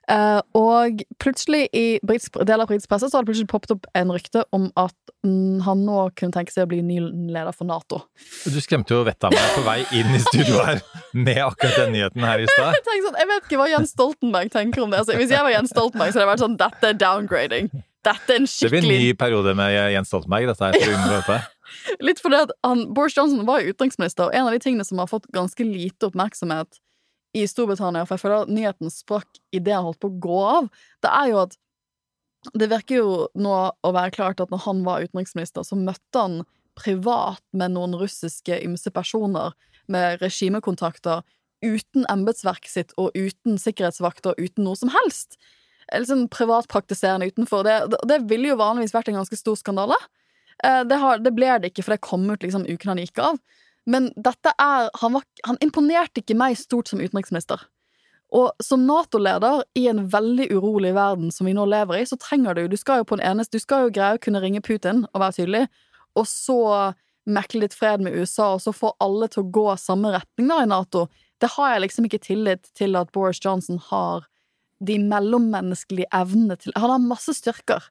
[0.07, 3.88] Eh, og plutselig i brits, del av britisk presse så har det plutselig poppet opp
[3.99, 4.95] en rykte om at
[5.27, 8.05] mm, han nå kunne tenke seg å bli ny leder for Nato.
[8.47, 10.79] Du skremte jo vettet av meg på vei inn i studio her
[11.11, 12.79] med akkurat den nyheten her i stad.
[12.87, 15.03] Jeg, sånn, jeg vet ikke hva Jens Stoltenberg tenker om det.
[15.03, 17.69] Altså, hvis jeg var Jens Stoltenberg, så hadde det vært sånn Dette er downgrading.
[18.07, 20.79] Dette er en Det blir en ny periode med Jens Stoltenberg, dette her.
[20.79, 21.38] For å unngå dette.
[22.07, 25.03] Litt fordi at han, Boris Johnson var jo utenriksminister, og en av de tingene som
[25.03, 26.81] har fått ganske lite oppmerksomhet
[27.37, 30.68] i Storbritannia, for jeg føler at nyheten sprakk idet han holdt på å gå av,
[31.05, 31.57] det er jo at
[32.55, 36.44] det virker jo nå å være klart at når han var utenriksminister, så møtte han
[36.79, 39.57] privat med noen russiske ymse personer
[39.90, 41.25] med regimekontakter
[41.64, 45.38] uten embetsverket sitt og uten sikkerhetsvakter, uten noe som helst.
[45.90, 47.64] Liksom privatpraktiserende utenfor.
[47.66, 49.96] Det, det ville jo vanligvis vært en ganske stor skandale.
[50.62, 53.22] Eh, Det, har, det ble det ikke, for det kom ut liksom uken han gikk
[53.25, 53.40] av.
[53.87, 57.62] Men dette er han, var, han imponerte ikke meg stort som utenriksminister.
[58.35, 62.57] Og som Nato-leder i en veldig urolig verden som vi nå lever i, så trenger
[62.59, 65.05] du Du skal jo på en eneste Du skal jo greie å kunne ringe Putin
[65.12, 65.66] og være tydelig,
[66.16, 66.61] og så
[67.27, 70.61] mekle litt fred med USA, og så få alle til å gå samme retning da
[70.62, 71.07] i Nato.
[71.42, 74.27] Det har jeg liksom ikke tillit til at Boris Johnson har
[74.87, 77.85] de mellommenneskelige evnene til Han har masse styrker,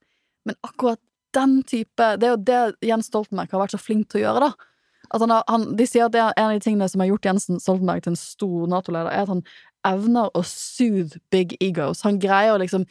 [0.45, 1.01] men akkurat
[1.33, 4.49] den type Det er jo det Jens Stoltenberg har vært så flink til å gjøre,
[4.49, 4.69] da.
[5.13, 7.27] Han har, han, de sier at det er en av de tingene som har gjort
[7.27, 9.43] Jensen Stoltenberg til en stor Nato-leder, er at han
[9.85, 12.03] evner å soothe big egos.
[12.07, 12.87] Han greier å liksom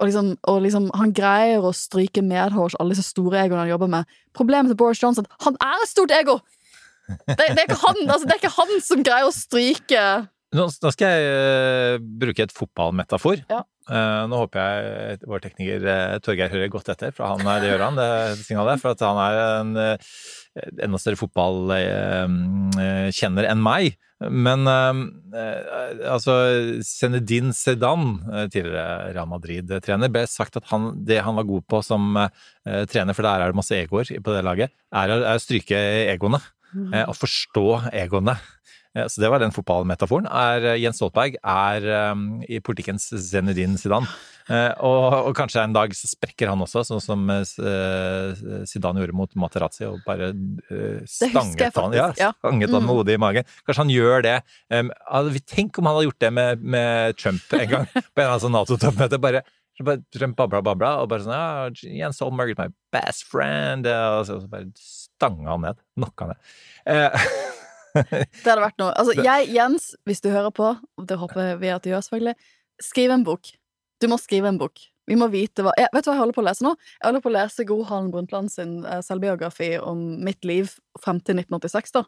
[0.00, 3.90] og liksom, og liksom, han greier å stryke medhårs alle disse store egoene han jobber
[3.92, 4.14] med.
[4.34, 6.40] Problemet til Boris Johnson han er et stort ego!
[7.12, 10.02] Det, det, er han, altså, det er ikke han som greier å stryke
[10.52, 13.40] Nå, skal jeg eh, bruke et fotballmetafor.
[13.48, 13.62] Ja.
[13.88, 17.70] Eh, nå håper jeg vår tekniker eh, Torgeir hører godt etter, for han er, det
[17.72, 18.10] gjør han, det
[18.44, 18.82] signalet.
[18.82, 19.96] For at han er en eh,
[20.84, 21.16] enda større
[22.52, 23.94] fotballkjenner enn meg.
[24.22, 25.00] Men eh,
[26.12, 26.36] altså
[26.86, 31.80] Zenedine Sedan, eh, tidligere Real Madrid-trener, ble sagt at han, det han var god på
[31.86, 35.80] som eh, trener, for der er det masse egoer på det laget, er, å- stryke
[36.12, 36.38] egoene.
[36.72, 38.32] Eh, Å forstå egoene.
[38.94, 40.26] Eh, Så det var den fotballmetaforen.
[40.28, 44.06] Er, eh, Jens Stoltenberg er um, i politikkens Zenedine Zidane.
[44.50, 47.44] Uh, og, og kanskje en dag så sprekker han også, sånn som uh,
[48.66, 52.32] Zidane gjorde mot Materazzi, og bare uh, stanget han, ja, ja.
[52.40, 52.88] stanget han Mm.
[52.88, 53.46] med hodet i magen.
[53.62, 54.34] Kanskje han gjør det.
[54.74, 54.90] Um,
[55.46, 58.44] tenk om han hadde gjort det med, med Trump en gang, på en eller annen
[58.48, 59.20] sånn Nato-toppmøte.
[59.22, 59.44] bare
[60.12, 61.70] Trump babla babla, og bare sånn ja,
[62.02, 63.86] Jens Holmberg is my best friend.
[63.88, 65.80] Og så, så bare stanga han ned.
[65.96, 66.52] Knocka han ned.
[66.92, 67.26] Eh,
[67.94, 68.92] Det hadde vært noe.
[68.96, 72.36] Altså, jeg, Jens, hvis du hører på, og det håper vi at du gjør, selvfølgelig,
[72.82, 73.52] skriv en bok.
[74.02, 74.80] Du må skrive en bok.
[75.10, 76.72] Vi må vite hva jeg, Vet du hva jeg holder på å lese nå?
[76.94, 80.70] Jeg holder på å lese Gro Harlem Brundtland sin eh, selvbiografi om mitt liv
[81.02, 82.06] frem til 1986, da.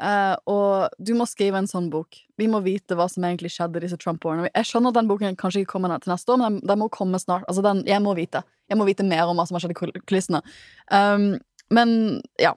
[0.00, 2.16] Uh, og du må skrive en sånn bok.
[2.40, 4.48] Vi må vite hva som egentlig skjedde disse Trump-årene.
[4.48, 6.88] Jeg skjønner at den boken kanskje ikke kommer til neste år, men den, den må
[6.94, 7.44] komme snart.
[7.50, 8.40] Altså, den, jeg må vite.
[8.70, 10.40] Jeg må vite mer om hva som har skjedd i kul- kulissene.
[10.88, 11.34] Um,
[11.76, 11.92] men
[12.40, 12.54] ja.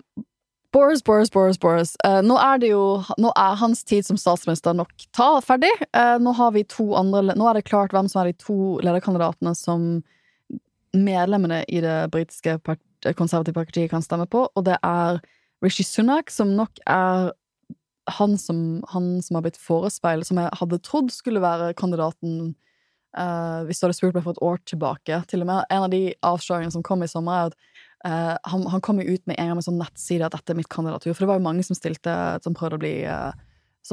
[0.74, 1.94] Boris, Boris, Boris, Boris.
[2.06, 2.86] Uh, nå er det jo
[3.22, 5.72] Nå er hans tid som statsminister nok ta ferdig.
[5.94, 8.58] Uh, nå har vi to andre Nå er det klart hvem som er de to
[8.82, 10.02] lederkandidatene som
[10.94, 12.82] medlemmene i det britiske part-
[13.18, 15.18] konservative partiet kan stemme på, og det er
[15.64, 17.32] Rishi Sunak, som nok er
[18.08, 22.54] han som, han som har blitt forespeilet, som jeg hadde trodd skulle være kandidaten
[23.18, 25.22] uh, hvis du hadde spurt meg for et år tilbake.
[25.32, 28.66] Til og med en av de avsløringene som kom i sommer, er at eh, han,
[28.72, 31.14] han kom jo ut med en gang med sånn nettside at dette er mitt kandidatur.
[31.14, 33.32] For det var jo mange som stilte som prøvde å bli, uh,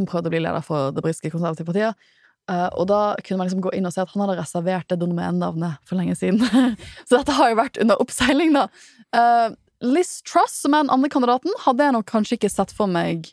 [0.00, 2.12] prøvde å bli leder for det britiske konservative partiet.
[2.50, 5.00] Uh, og da kunne man liksom gå inn og se at han hadde reservert det
[5.02, 6.42] domenenavnet for lenge siden.
[7.06, 8.68] Så dette har jo vært under oppseiling, da.
[9.80, 13.30] Liz Truss, som er den andre kandidaten, hadde jeg nok kanskje ikke sett for meg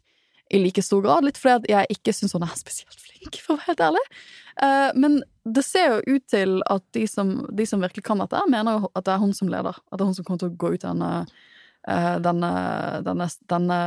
[0.49, 1.25] i like stor grad.
[1.27, 4.05] Litt fordi jeg ikke syns hun er spesielt flink, for å være helt ærlig.
[4.63, 8.41] Eh, men det ser jo ut til at de som, de som virkelig kan dette,
[8.51, 9.77] mener jo at det er hun som leder.
[9.91, 11.11] At det er hun som kommer til å gå ut denne,
[11.87, 12.51] eh, denne,
[13.07, 13.79] denne, denne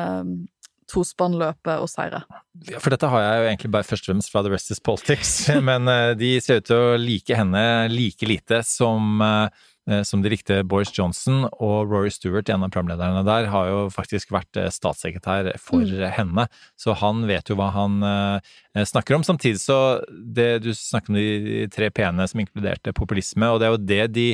[0.91, 2.25] tospannløpet og seire.
[2.67, 4.83] Ja, For dette har jeg jo egentlig bare først og fremst fra The Rest is
[4.83, 5.35] Politics,
[5.69, 9.23] men eh, de ser ut til å like henne like lite som,
[10.05, 14.31] som de likte Boris Johnson, og Rory Stewart, en av programlederne der, har jo faktisk
[14.31, 15.83] vært eh, statssekretær for
[16.15, 16.45] henne,
[16.79, 19.25] så han vet jo hva han eh, snakker om.
[19.27, 19.79] Samtidig så,
[20.11, 24.03] det du snakker om de tre p-ene som inkluderte populisme, og det er jo det
[24.15, 24.29] de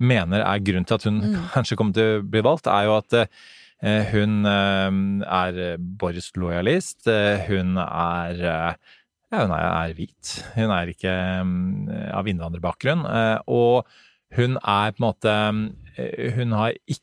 [0.00, 1.22] mener er grunnen til at hun
[1.54, 5.00] kanskje kommer til å bli valgt, er jo at eh, hun eh,
[5.30, 7.06] er Boris-lojalist.
[7.08, 8.42] eh, Hun er
[9.30, 10.30] Ja, hun er, er hvit.
[10.56, 11.12] Hun er ikke
[11.46, 13.04] mm, av innvandrerbakgrunn.
[13.06, 13.86] eh, Og
[14.36, 15.36] hun er på en måte
[15.98, 17.00] eh, Hun har ikke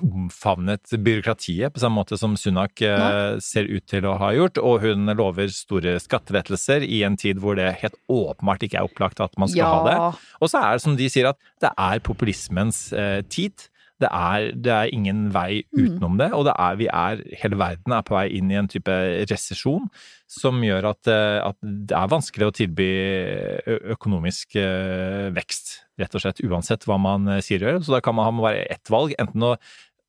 [0.00, 3.38] omfavnet byråkratiet på samme måte som Sunak Nei.
[3.44, 7.58] ser ut til å ha gjort, og hun lover store skattelettelser i en tid hvor
[7.58, 9.72] det helt åpenbart ikke er opplagt at man skal Ja.
[9.74, 10.20] ha det.
[10.40, 13.68] Og så er det som de sier, at det er populismens eh, tid.
[13.98, 17.94] Det er, det er ingen vei utenom det, og det er, vi er, hele verden
[17.96, 18.94] er på vei inn i en type
[19.26, 19.88] resesjon
[20.30, 22.88] som gjør at, eh, at det er vanskelig å tilby
[23.96, 27.82] økonomisk eh, vekst, rett og slett, uansett hva man eh, sier og gjør.
[27.86, 29.54] Så da kan man ha bare ett valg, enten å,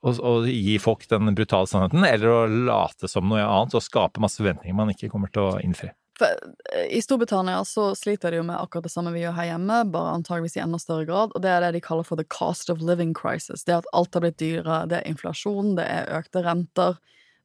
[0.06, 4.42] å gi folk den brutale sannheten, eller å late som noe annet og skape masse
[4.42, 5.90] forventninger man ikke kommer til å innfri.
[6.22, 9.80] Eh, I Storbritannia så sliter de jo med akkurat det samme vi gjør her hjemme,
[9.94, 12.70] bare antageligvis i enda større grad, og det er det de kaller for the cost
[12.70, 13.64] of living crisis.
[13.68, 17.00] Det at alt har blitt dyrere, det er inflasjon, det er økte renter,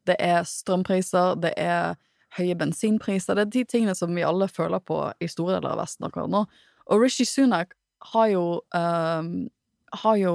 [0.09, 1.97] det er strømpriser, det er
[2.39, 5.85] høye bensinpriser, det er de tingene som vi alle føler på i store deler av
[5.85, 6.45] Vesten akkurat nå.
[6.91, 7.77] Og Rishi Sunak
[8.13, 8.45] har jo
[8.77, 9.47] um,
[9.95, 10.35] har jo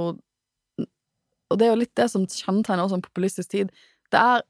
[1.50, 3.72] Og det er jo litt det som kjennetegner også en populistisk tid.
[4.14, 4.44] Det er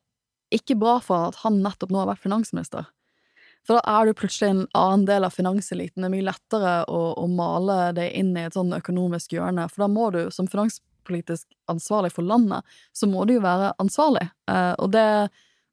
[0.52, 2.90] ikke bra for at han nettopp nå har vært finansminister.
[3.70, 6.02] For da er du plutselig en annen del av finanseliten.
[6.02, 9.84] Det er mye lettere å, å male det inn i et sånn økonomisk hjørne, for
[9.84, 12.66] da må du, som finanspolitisk ansvarlig for landet,
[12.98, 14.26] så må du jo være ansvarlig.
[14.50, 15.06] Eh, og det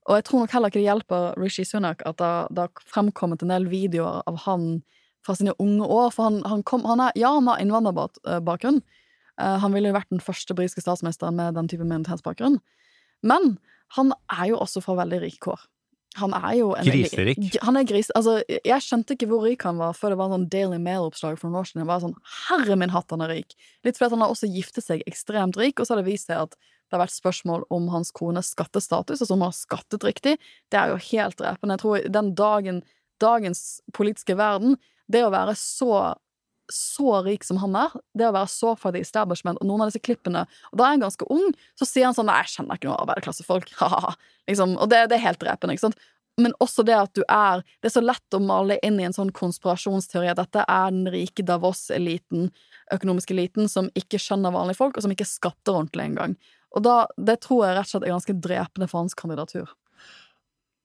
[0.06, 3.50] og jeg tror nok heller ikke det hjelper Rishi Sunak at det har fremkommet en
[3.50, 4.68] del videoer av han
[5.26, 6.12] fra sine unge år.
[6.14, 8.82] For han, han kom han er, Ja, han har innvandrerbakgrunn.
[9.40, 12.60] Eh, han ville jo vært den første britiske statsministeren med den type minoritetsbakgrunn.
[13.26, 13.56] Men
[13.96, 15.66] han er jo også fra veldig rike kår.
[16.16, 17.58] Han er jo en Griserik.
[17.64, 18.08] Han er gris...
[18.16, 21.36] Altså, jeg skjønte ikke hvor rik han var før det var en sånn Daily Mail-oppslag
[21.40, 21.82] for noen år siden.
[21.84, 23.56] Jeg var sånn, herre min hatt, han er rik.
[23.86, 26.46] Litt fordi han har også giftet seg ekstremt rik, og så har det vist seg
[26.46, 30.36] at det har vært spørsmål om hans kones skattestatus, altså om han har skattet riktig.
[30.70, 31.74] Det er jo helt drepende.
[31.74, 32.82] Jeg tror den dagen,
[33.22, 33.64] dagens
[33.96, 34.78] politiske verden,
[35.10, 36.14] det å være så
[36.72, 40.02] så rik som han er, det å være så fattig establishment, og noen av disse
[40.02, 42.90] klippene Og da er han ganske ung, så sier han sånn Nei, jeg kjenner ikke
[42.90, 43.72] noen arbeiderklassefolk.
[44.50, 46.00] Liksom, og det, det er helt drepende, ikke sant?
[46.36, 49.16] Men også det at du er Det er så lett å male inn i en
[49.16, 52.50] sånn konspirasjonsteori at dette er den rike Davos-eliten,
[52.92, 56.36] økonomiske eliten, som ikke skjønner vanlige folk, og som ikke skatter ordentlig engang.
[56.76, 59.72] Og da, det tror jeg rett og slett er ganske drepende for hans kandidatur.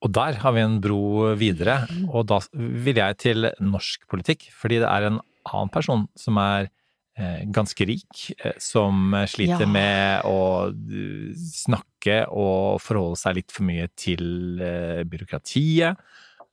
[0.01, 4.79] Og der har vi en bro videre, og da vil jeg til norsk politikk, fordi
[4.81, 6.69] det er en annen person som er
[7.17, 9.67] eh, ganske rik, eh, som sliter Ja.
[9.67, 15.97] med å eh, snakke og forholde seg litt for mye til eh, byråkratiet,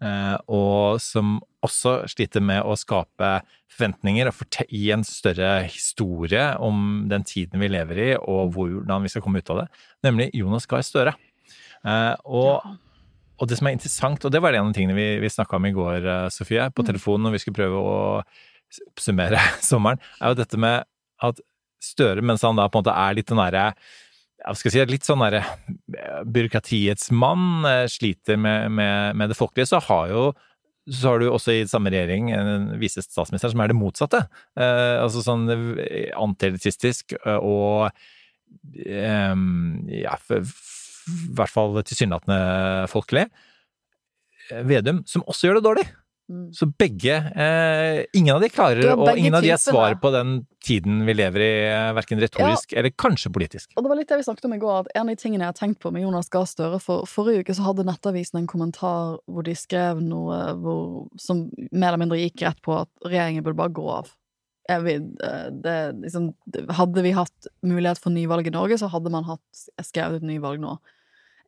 [0.02, 4.34] eh, og som også sliter med å skape forventninger og
[4.70, 9.38] gi en større historie om den tiden vi lever i, og hvordan vi skal komme
[9.42, 9.68] ut av det,
[10.06, 11.14] nemlig Jonas Gahr Støre.
[11.84, 12.76] Eh, og
[13.38, 15.60] og det som er interessant, og det var en av de tingene vi, vi snakka
[15.60, 16.02] om i går,
[16.34, 17.98] Sofie, på telefonen når vi skulle prøve å
[18.88, 20.88] oppsummere sommeren, er jo dette med
[21.24, 21.44] at
[21.78, 23.68] Støre, mens han da på en måte er litt den derre
[24.58, 25.44] skal si, litt sånn derre
[25.94, 30.24] eh, byråkratiets mann, eh, sliter med, med, med det folkelige, så har jo
[30.88, 34.22] så har du også i samme regjering en visestatsminister som er det motsatte.
[34.56, 35.44] Eh, altså sånn
[36.16, 37.90] antiretistisk eh, og
[38.86, 39.34] eh,
[39.98, 40.40] ja, i
[41.36, 43.26] hvert fall tilsynelatende folkelig.
[44.64, 45.86] Vedum, som også gjør det dårlig.
[46.28, 46.52] Mm.
[46.52, 50.42] Så begge eh, Ingen av de klarer, og ingen av de er svar på den
[50.64, 53.72] tiden vi lever i, eh, verken retorisk eller kanskje politisk.
[53.76, 55.46] Og det var litt det vi snakket om i går, at en av de tingene
[55.46, 58.50] jeg har tenkt på med Jonas Gahr Støre For forrige uke så hadde Nettavisen en
[58.50, 63.46] kommentar hvor de skrev noe hvor, som mer eller mindre gikk rett på at regjeringen
[63.46, 64.12] burde bare gå av.
[64.84, 66.34] Vil, eh, det, liksom,
[66.76, 70.60] hadde vi hatt mulighet for nyvalg i Norge, så hadde man hatt skrevet et nyvalg
[70.60, 70.76] nå.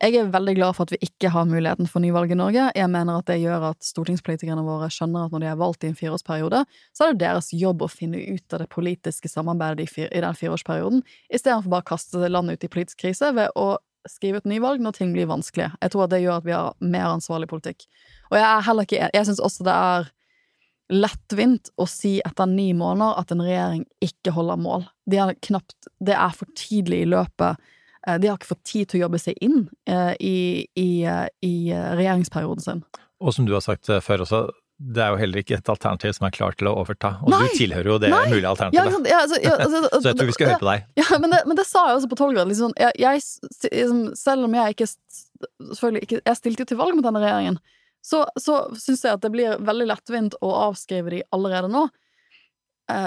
[0.00, 2.70] Jeg er veldig glad for at vi ikke har muligheten for nyvalg i Norge.
[2.72, 5.90] Jeg mener at det gjør at stortingspolitikerne våre skjønner at når de er valgt i
[5.90, 6.62] en fireårsperiode,
[6.96, 11.02] så er det deres jobb å finne ut av det politiske samarbeidet i, den fireårsperioden,
[11.28, 13.74] istedenfor bare å kaste landet ut i politisk krise ved å
[14.08, 15.74] skrive et nyvalg når ting blir vanskelige.
[15.82, 17.84] Jeg tror at det gjør at vi har mer ansvarlig politikk.
[18.30, 20.08] Og jeg er heller ikke Jeg syns også det er
[20.90, 24.88] lettvint å si etter ni måneder at en regjering ikke holder mål.
[25.04, 27.60] De er knapt Det er for tidlig i løpet.
[28.06, 30.36] Eh, De har ikke fått tid til å jobbe seg inn eh, i,
[30.78, 32.82] i, eh, i regjeringsperioden sin.
[33.20, 34.44] Og som du har sagt før også,
[34.80, 37.18] det er jo heller ikke et alternativ som er klart til å overta.
[37.20, 37.42] Og Nei!
[37.44, 38.22] du tilhører jo det Nei!
[38.32, 39.10] mulige alternativet.
[39.10, 40.86] Ja, altså, ja, altså, Så jeg tror vi skal høre på deg.
[41.02, 42.48] Ja, men det, men det sa jeg også på Tolgrad.
[42.48, 43.26] Liksom, jeg, jeg,
[43.68, 44.88] liksom, selv om jeg ikke
[45.40, 47.60] Selvfølgelig ikke Jeg stilte jo til valg mot denne regjeringen.
[48.04, 51.86] Så, så syns jeg at det blir veldig lettvint å avskrive de allerede nå.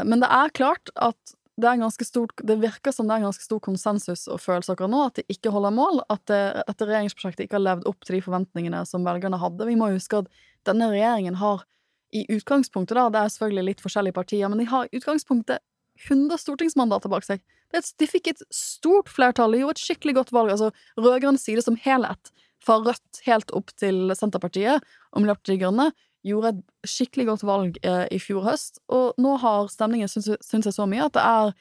[0.05, 4.25] Men det er klart at det, stort, det virker som det er ganske stor konsensus
[4.27, 7.67] og følelse akkurat nå, at det ikke holder mål, at det, dette regjeringsprosjektet ikke har
[7.67, 9.67] levd opp til de forventningene som velgerne hadde.
[9.69, 10.31] Vi må huske at
[10.65, 11.65] denne regjeringen har
[12.13, 15.61] i utgangspunktet, da, det er selvfølgelig litt forskjellige partier, men de har i utgangspunktet
[16.07, 17.43] 100 stortingsmandater bak seg.
[17.73, 20.53] De fikk et stort flertall, de gjorde et skikkelig godt valg.
[20.53, 25.87] altså Rød-grønn side som helhet, fra Rødt helt opp til Senterpartiet og Miljøpartiet De Grønne,
[26.23, 30.75] gjorde et skikkelig godt valg eh, i fjor høst, og nå har stemningen syns jeg
[30.75, 31.53] så mye at det er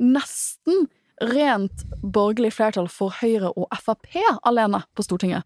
[0.00, 0.86] nesten
[1.20, 4.08] rent borgerlig flertall for Høyre og Frp
[4.48, 5.44] alene på Stortinget.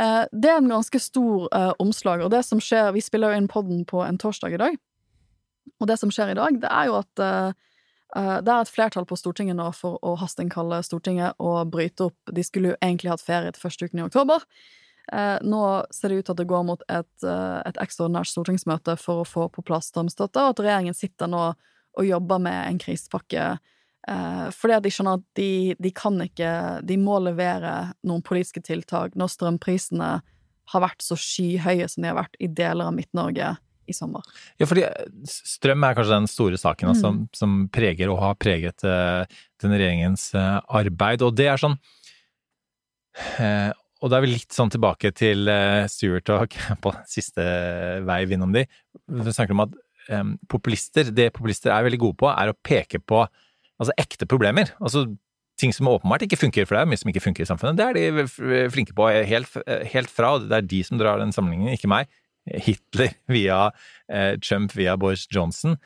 [0.00, 3.40] Eh, det er en ganske stor eh, omslag, og det som skjer Vi spiller jo
[3.40, 4.76] inn podden på en torsdag i dag,
[5.80, 7.52] og det som skjer i dag, det er jo at eh,
[8.16, 12.34] eh, det er et flertall på Stortinget nå for å hasteinnkalle Stortinget og bryte opp
[12.36, 14.44] De skulle jo egentlig hatt ferie til første uken i oktober.
[15.12, 15.62] Eh, nå
[15.94, 19.28] ser det ut til at det går mot et, eh, et ekstraordinært stortingsmøte for å
[19.28, 21.44] få på plass strømstøtte, og at regjeringen sitter nå
[21.96, 23.58] og jobber med en krisepakke.
[24.08, 26.50] Eh, fordi at de skjønner at de, de kan ikke
[26.86, 30.10] De må levere noen politiske tiltak når strømprisene
[30.70, 34.22] har vært så skyhøye som de har vært i deler av Midt-Norge i sommer.
[34.58, 34.84] Ja, fordi
[35.30, 39.22] strøm er kanskje den store saken altså, som, som preger og har preget uh,
[39.62, 41.22] denne regjeringens uh, arbeid.
[41.22, 41.76] Og det er sånn
[43.38, 43.70] uh,
[44.04, 45.48] Og da er vi litt sånn tilbake til
[45.88, 47.44] Stuart og på siste
[48.04, 48.66] vei innom de.
[49.08, 49.76] Vi snakker om at
[50.12, 54.74] um, populister, det populister er veldig gode på, er å peke på altså, ekte problemer.
[54.80, 55.06] Altså
[55.60, 57.78] ting som åpenbart ikke funker, for det er mye som ikke funker i samfunnet.
[57.78, 59.58] Det er de flinke på helt,
[59.92, 62.10] helt fra, og det er de som drar den sammenligningen, ikke meg.
[62.46, 63.70] Hitler via
[64.12, 65.78] eh, Trump via Boris Johnson.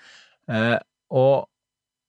[0.51, 0.77] Eh,
[1.15, 1.47] og,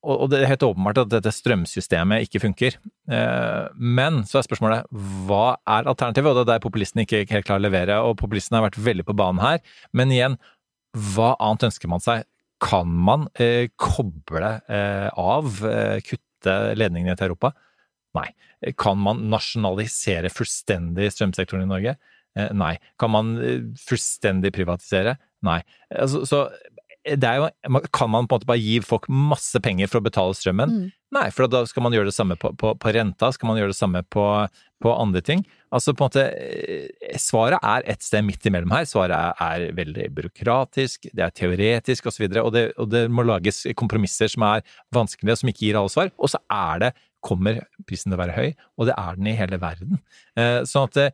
[0.02, 2.78] og, det er helt åpenbart at dette strømsystemet ikke funker.
[3.12, 4.90] Eh, men så er spørsmålet
[5.28, 6.32] hva er alternativet?
[6.32, 9.06] Og det er der populistene ikke helt klarer å levere, og populistene har vært veldig
[9.08, 9.62] på banen her.
[9.98, 10.38] Men igjen,
[11.14, 12.26] hva annet ønsker man seg?
[12.62, 17.54] Kan man eh, koble eh, av, eh, kutte ledningene til Europa?
[18.18, 18.28] Nei.
[18.78, 21.96] Kan man nasjonalisere fullstendig strømsektoren i Norge?
[22.38, 22.76] Eh, nei.
[23.02, 25.18] Kan man eh, fullstendig privatisere?
[25.46, 25.62] Nei.
[25.94, 26.44] Altså, så
[27.06, 27.50] jo,
[27.94, 30.74] kan man på en måte bare gi folk masse penger for å betale strømmen?
[30.74, 30.90] Mm.
[31.18, 33.74] Nei, for da skal man gjøre det samme på, på, på, renta, skal man gjøre
[33.74, 34.26] det samme på,
[34.84, 35.44] på andre ting.
[35.74, 38.86] Altså på en måte eh, Svaret er et sted midt imellom her.
[38.88, 43.06] Svaret er, er veldig byråkratisk, det er teoretisk osv., og, så og, det, og det
[43.12, 44.64] må lages kompromisser som er
[44.96, 46.14] vanskelige, som ikke gir alle svar.
[46.22, 48.48] Og så er det kommer prisen til å være høy,
[48.82, 50.00] og det er den i hele verden.
[50.66, 51.12] Sånn at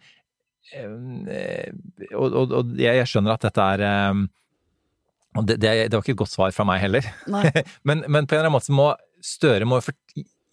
[0.76, 1.72] Eh,
[2.16, 4.24] og, og, og jeg, skjønner at dette er eh,
[5.46, 7.06] det, det, det, var ikke et godt svar fra meg heller.
[7.88, 8.94] men, men, på en eller annen måte må
[9.28, 9.80] Støre må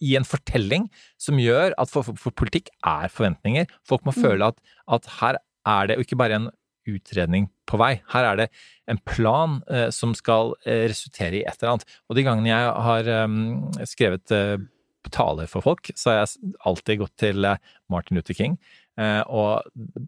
[0.01, 0.87] gi en fortelling
[1.21, 3.69] som gjør at for, for, for politikk er forventninger.
[3.87, 4.21] Folk må mm.
[4.23, 4.57] føle at,
[4.97, 5.37] at, her
[5.69, 6.47] er det og ikke bare en
[6.89, 7.91] utredning på vei.
[8.09, 8.47] Her er det
[8.89, 11.93] en plan eh, som skal eh, resultere i et eller annet.
[12.09, 13.37] Og de gangene jeg har um,
[13.85, 14.65] skrevet eh,
[15.13, 17.45] taler for folk, så har jeg alltid gått til
[17.93, 18.57] Martin Luther King.
[18.95, 19.65] Eh, og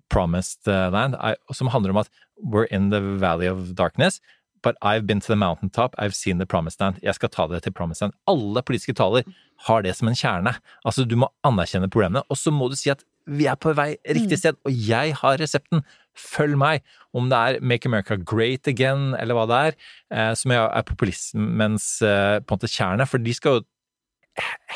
[0.08, 1.18] Promised eh, Land,
[1.52, 4.22] som handler om at we're in the valley of darkness,
[4.68, 7.00] but I've been to the mountaintop, I've seen the promised land.
[7.02, 8.16] Jeg skal ta det til promised land.
[8.28, 9.24] Alle politiske taler
[9.68, 10.58] har det som en kjerne.
[10.84, 13.94] Altså, du må anerkjenne problemene, og så må du si at vi er på vei
[14.04, 14.42] riktig mm.
[14.42, 15.86] sted, og jeg har resepten.
[16.18, 16.84] Følg meg.
[17.16, 19.80] Om det er Make America Great Again, eller hva det er,
[20.12, 23.66] eh, som er populismens eh, på en måte kjerne, for de skal jo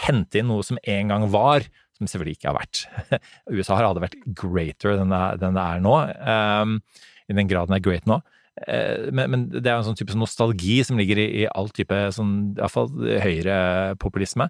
[0.07, 2.83] hente inn noe som en gang var, som selvfølgelig ikke har vært.
[3.55, 6.77] USA har aldri vært greater det, det er nå, um,
[7.29, 8.21] i den grad den er great nå.
[8.67, 11.97] Uh, men, men, det er en sånn type nostalgi som ligger i, i all type
[12.15, 12.91] sånn, iallfall
[13.23, 14.49] høyrepopulisme.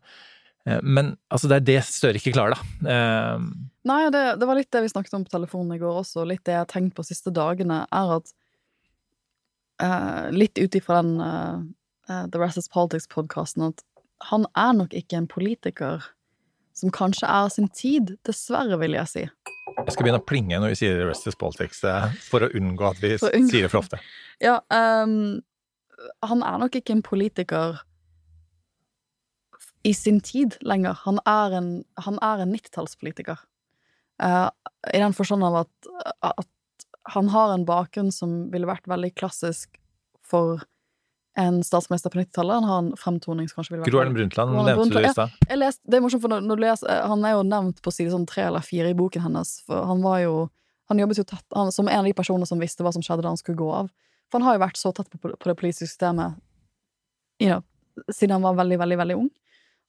[0.67, 2.63] Uh, men altså, det er det Støre ikke klarer, da.
[2.85, 6.25] Uh, Nei, det, det, var litt det vi snakket om på telefonen i går også,
[6.27, 8.33] litt det jeg har tenkt på de siste dagene, er at
[9.81, 11.15] uh, Litt ut ifra den
[12.11, 13.85] The Rest is Politics-podkasten, at
[14.27, 16.03] han er nok ikke en politiker
[16.75, 19.23] som kanskje er sin tid, dessverre, vil jeg si.
[19.77, 22.99] Jeg skal begynne å plinge når vi sier Restless Politics, eh, for å unngå at
[23.01, 23.49] vi unngå.
[23.51, 24.01] sier det for ofte.
[24.43, 25.41] Ja, um,
[26.25, 27.81] han er nok ikke en politiker
[29.83, 30.97] i sin tid lenger.
[31.05, 31.69] Han er en,
[32.05, 33.41] han er en 90-tallspolitiker.
[34.21, 34.49] Uh,
[34.93, 36.49] I den forstand av at, at,
[37.09, 39.79] han har en bakgrunn som ville vært veldig klassisk
[40.21, 40.61] for
[41.39, 42.53] en statsminister på 90-tallet.
[42.53, 45.35] Han har en fremtoning som kanskje vil være Gro Harlem Brundtland nevnte du i stad.
[45.47, 48.11] Ja, det er morsomt, for når, når leser, eh, Han er jo nevnt på side
[48.11, 49.53] sånn tre eller fire i boken hennes.
[49.67, 50.35] For han var jo
[50.91, 53.23] Han jobbet jo tett han, som en av de personene som visste hva som skjedde
[53.23, 53.87] da han skulle gå av.
[54.27, 56.35] For han har jo vært så tett på, på det politiske systemet
[57.39, 57.63] you know,
[58.11, 59.29] siden han var veldig, veldig, veldig ung.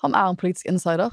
[0.07, 1.11] Han er en politisk insider.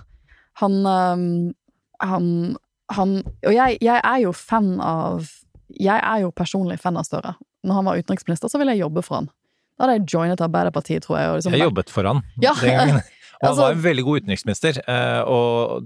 [0.62, 1.54] Han um,
[2.00, 2.56] Han,
[2.90, 5.28] han Og jeg, jeg er jo fan av
[5.74, 7.34] Jeg er jo personlig fan av Støre.
[7.64, 9.34] Når han var utenriksminister, så ville jeg jobbe for han.
[9.80, 11.32] Da hadde jeg joinet Arbeiderpartiet, tror jeg.
[11.40, 13.00] Liksom, jeg jobbet for han ja, den gangen.
[13.40, 14.82] Og han Altså- var en veldig god utenriksminister.
[14.84, 15.86] eh, Og,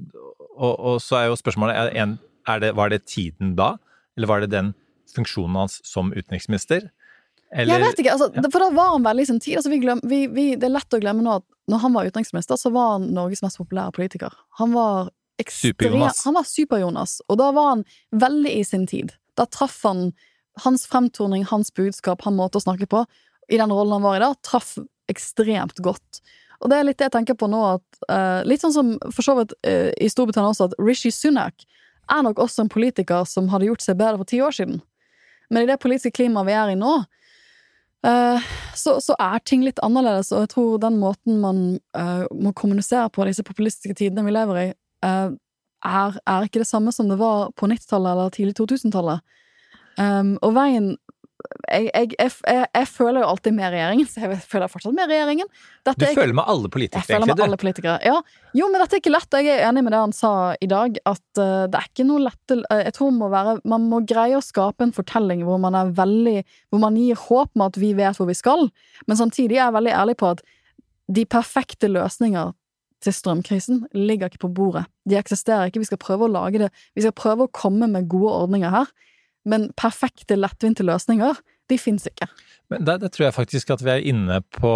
[0.58, 3.76] og, og så er jo spørsmålet er det, Var det tiden da?
[4.18, 4.74] Eller var det den
[5.14, 6.90] funksjonen hans som utenriksminister?
[7.54, 8.42] Eller, Jeg vet ikke, altså, ja.
[8.50, 9.60] For da var han veldig sin tid.
[9.60, 12.10] Altså, vi glem, vi, vi, det er lett å glemme nå at når han var
[12.10, 14.34] utenriksminister, så var han Norges mest populære politiker.
[14.58, 15.12] Han var
[15.50, 16.24] Super-Jonas.
[16.26, 19.14] Han var Super-Jonas, og da var han veldig i sin tid.
[19.38, 20.12] Da traff han
[20.62, 23.00] Hans fremtoning, hans budskap, han måte å snakke på,
[23.52, 24.76] i den rollen han var i da, traff
[25.12, 26.22] ekstremt godt.
[26.64, 29.26] Og det er litt det jeg tenker på nå, at uh, litt sånn som for
[29.26, 31.66] så vidt uh, i Storbritannia også, at Rishi Sunak
[32.12, 34.80] er nok også en politiker som hadde gjort seg bedre for ti år siden.
[35.52, 36.94] Men i det politiske klimaet vi er i nå,
[38.08, 41.64] uh, så, så er ting litt annerledes, og jeg tror den måten man
[42.34, 44.68] må kommunisere på disse populistiske tidene vi lever i,
[45.04, 49.24] er, er ikke det samme som det var på 90-tallet eller tidlig 2000-tallet.
[50.00, 50.94] Um, og veien
[51.44, 55.12] jeg, jeg, jeg, jeg, jeg føler jo alltid med regjeringen, så jeg føler fortsatt med
[55.12, 55.50] regjeringen.
[55.84, 57.98] Dette Du er føler med alle jeg politikere, føler egentlig, med alle politikere.
[58.06, 58.16] Ja.
[58.60, 59.38] Jo, men dette er ikke lett.
[59.40, 62.24] Jeg er enig med det han sa i dag, at uh, det er ikke noe
[62.24, 65.78] lett uh, Jeg tror må, være, man må greie å skape en fortelling hvor man
[65.78, 66.40] er veldig
[66.72, 68.68] Hvor man gir håp med at vi vet hvor vi skal,
[69.10, 70.44] men samtidig er jeg veldig ærlig på at
[71.14, 72.54] de perfekte løsninger
[73.04, 74.86] til strømkrisen ligger ikke på bordet.
[75.10, 75.82] De eksisterer ikke.
[75.84, 76.70] Vi skal prøve å lage det.
[76.96, 78.92] Vi skal prøve å komme med gode ordninger her,
[79.50, 81.40] men perfekte, lettvinte løsninger,
[81.72, 82.28] de fins ikke.
[82.72, 84.72] Men der, der tror jeg faktisk at vi er inne på,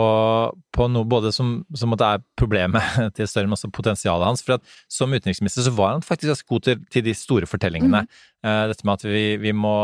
[0.76, 2.84] på noe både som, som er problemet
[3.18, 4.44] til større, men også potensialet hans.
[4.46, 8.04] For at som utenriksminister så var han faktisk ganske god til, til de store fortellingene.
[8.46, 9.78] Eh, dette med at vi, vi må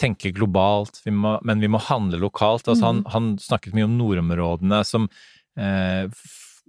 [0.00, 2.68] tenke globalt, vi må, men vi må handle lokalt.
[2.68, 5.08] Altså han, han snakket mye om nordområdene som
[5.58, 6.10] eh,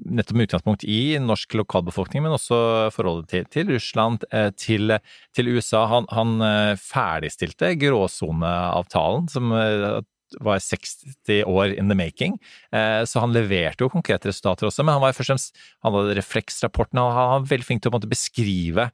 [0.06, 2.60] nettopp med utgangspunkt i norsk lokalbefolkning, men også
[2.96, 4.96] forholdet til, til Russland, eh, til,
[5.36, 5.86] til USA.
[5.92, 10.00] Han, han eh, ferdigstilte gråsoneavtalen, som eh,
[10.46, 12.36] var 60 år in the making.
[12.70, 16.18] Så han leverte jo konkrete resultater også, men han var først og fremst Han hadde
[16.20, 18.86] refleksrapporten, han var veldig flink til å beskrive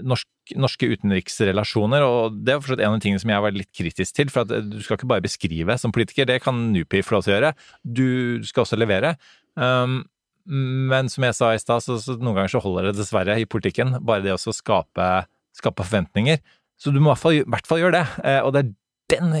[0.00, 0.24] norsk,
[0.56, 4.32] norske utenriksrelasjoner, og det forstått en av de tingene som jeg var litt kritisk til.
[4.32, 7.34] For at du skal ikke bare beskrive som politiker, det kan NUPI få lov til
[7.34, 7.52] å gjøre.
[7.84, 8.08] Du
[8.48, 9.14] skal også levere.
[9.58, 10.02] Um,
[10.50, 13.46] men som jeg sa i stad, så, så noen ganger så holder det dessverre i
[13.46, 13.98] politikken.
[14.06, 15.08] Bare det å skape,
[15.56, 16.40] skape forventninger.
[16.80, 18.06] Så du må i hvert fall, i hvert fall gjøre det.
[18.24, 18.74] Eh, og det er
[19.10, 19.32] den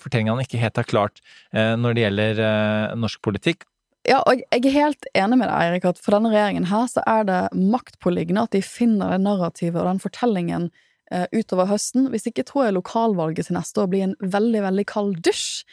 [0.00, 1.20] fortellingen han ikke helt har klart
[1.52, 3.68] eh, når det gjelder eh, norsk politikk.
[4.08, 7.02] Ja, og jeg er helt enig med deg, Eirik, at for denne regjeringen her så
[7.08, 10.70] er det maktpåliggende at de finner det narrativet og den fortellingen
[11.12, 12.08] eh, utover høsten.
[12.12, 15.66] Hvis ikke tror jeg lokalvalget til neste år blir en veldig, veldig kald dusj.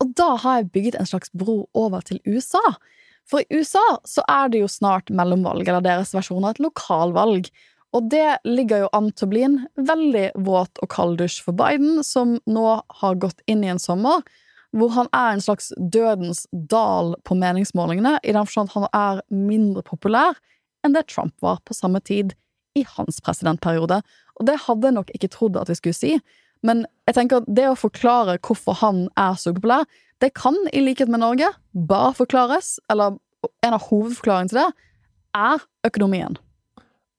[0.00, 2.62] Og da har jeg bygget en slags bro over til USA.
[3.28, 7.50] For i USA så er det jo snart mellomvalg, eller deres versjon av et lokalvalg.
[7.92, 11.56] Og det ligger jo an til å bli en veldig våt og kald dusj for
[11.56, 12.66] Biden, som nå
[13.02, 14.24] har gått inn i en sommer
[14.72, 19.20] hvor han er en slags dødens dal på meningsmålingene, i den forstand at han er
[19.28, 20.38] mindre populær
[20.82, 22.32] enn det Trump var på samme tid
[22.78, 24.00] i hans presidentperiode.
[24.40, 26.14] Og det hadde jeg nok ikke trodd at vi skulle si,
[26.66, 29.86] men jeg tenker at det å forklare hvorfor han er så populær,
[30.22, 33.18] det kan, i likhet med Norge, bare forklares, eller
[33.66, 34.88] en av hovedforklaringene til det,
[35.34, 36.38] er økonomien.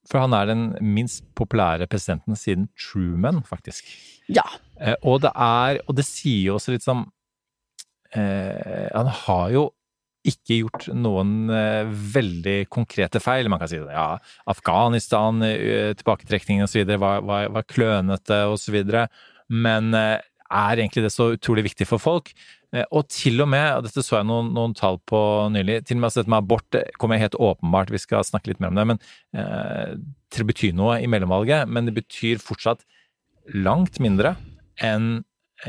[0.07, 3.87] For han er den minst populære presidenten siden Truman, faktisk.
[4.31, 4.45] Ja.
[4.79, 7.03] Eh, og det er Og det sier jo også litt sånn
[8.15, 9.63] eh, Han har jo
[10.23, 13.49] ikke gjort noen eh, veldig konkrete feil.
[13.51, 14.07] Man kan si ja,
[14.47, 16.87] Afghanistan, eh, tilbaketrekningen osv.
[16.87, 18.77] Var, var, var klønete osv.
[19.49, 20.19] Men eh,
[20.53, 22.31] er egentlig det så utrolig viktig for folk?
[22.73, 25.19] Eh, og til og med, og dette så jeg noen, noen tall på
[25.53, 28.63] nylig, til og med altså dette med abort kommer helt åpenbart, vi skal snakke litt
[28.63, 29.03] mer om det, men
[29.37, 29.93] eh,
[30.33, 32.85] til å bety noe i mellomvalget, men det betyr fortsatt
[33.53, 34.35] langt mindre
[34.81, 35.21] enn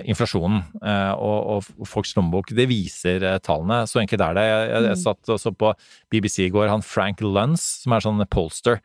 [0.02, 2.50] inflasjonen eh, og, og folks lommebok.
[2.56, 3.84] Det viser eh, tallene.
[3.86, 4.46] Så enkelt er det.
[4.48, 5.70] Jeg, jeg, jeg satt også på
[6.10, 8.80] BBC i går, han Frank Luntz, som er sånn polster,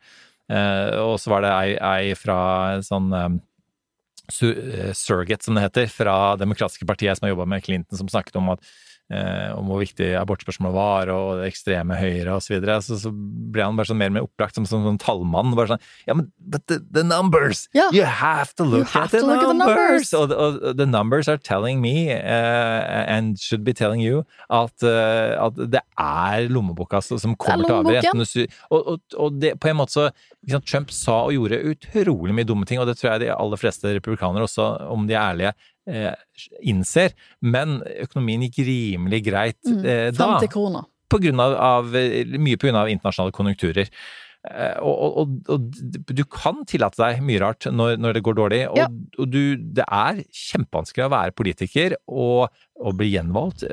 [0.50, 2.36] og så var det ei, ei fra
[2.82, 3.12] sånn
[4.32, 8.52] surrogate, som det heter, fra demokratiske partiet som har jobba med Clinton, som snakket om
[8.54, 8.64] at
[9.10, 12.46] eh, om hvor viktig abortspørsmålet var, og det ekstreme høyre osv.
[12.50, 12.78] Så, videre.
[12.82, 15.54] så så ble han bare sånn mer og mer opplagt som som sånn tallmann.
[15.58, 17.68] Bare sånn Ja, men but the, the numbers!
[17.74, 17.90] Yeah.
[17.92, 20.14] You have to look, have at, the look at the numbers.
[20.14, 25.36] Og, og the numbers are telling me, uh, and should be telling you, at, uh,
[25.46, 28.04] at det er lommeboka som som kommer til å avgjøre.
[28.10, 30.06] enten du sy- Og, og, og det, på en måte så
[30.48, 33.60] sant, Trump sa og gjorde utrolig mye dumme ting, og det tror jeg de aller
[33.60, 35.52] fleste republikanere også, om de er ærlige,
[35.88, 36.14] eh,
[36.62, 37.14] innser.
[37.40, 40.84] Men økonomien gikk rimelig greit eh, da Frem til korona.
[41.10, 41.94] på grunn av, av,
[42.40, 43.88] mye av internasjonale konjunkturer.
[44.48, 45.66] Eh, Og, og, og,
[46.08, 48.86] du kan tillate deg mye rart når, når det går dårlig, og, Ja.
[49.20, 52.48] og du, det er kjempevanskelig å være politiker og,
[52.96, 53.66] bli gjenvalgt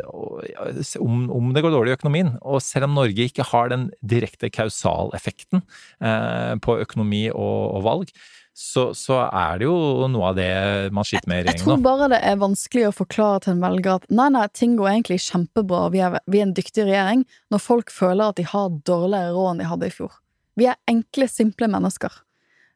[1.00, 2.34] om, om det går dårlig i økonomien.
[2.44, 5.64] Og selv om Norge ikke har den direkte kausaleffekten
[6.04, 8.12] eh, på økonomi og valg,
[8.58, 10.50] så, så er det jo noe av det
[10.96, 11.60] man sliter med i regjeringen.
[11.60, 14.74] Jeg tror bare det er vanskelig å forklare til en velger at nei, nei, ting
[14.80, 17.22] går egentlig kjempebra, vi er, vi er en dyktig regjering,
[17.54, 20.18] når folk føler at de har dårligere råd enn de hadde i fjor.
[20.58, 22.18] Vi er enkle, simple mennesker.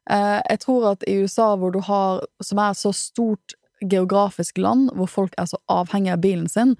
[0.06, 4.92] Eh, jeg tror at i USA, hvor du har, som er så stort geografisk land,
[4.94, 6.76] hvor folk er så avhengig av bilen sin,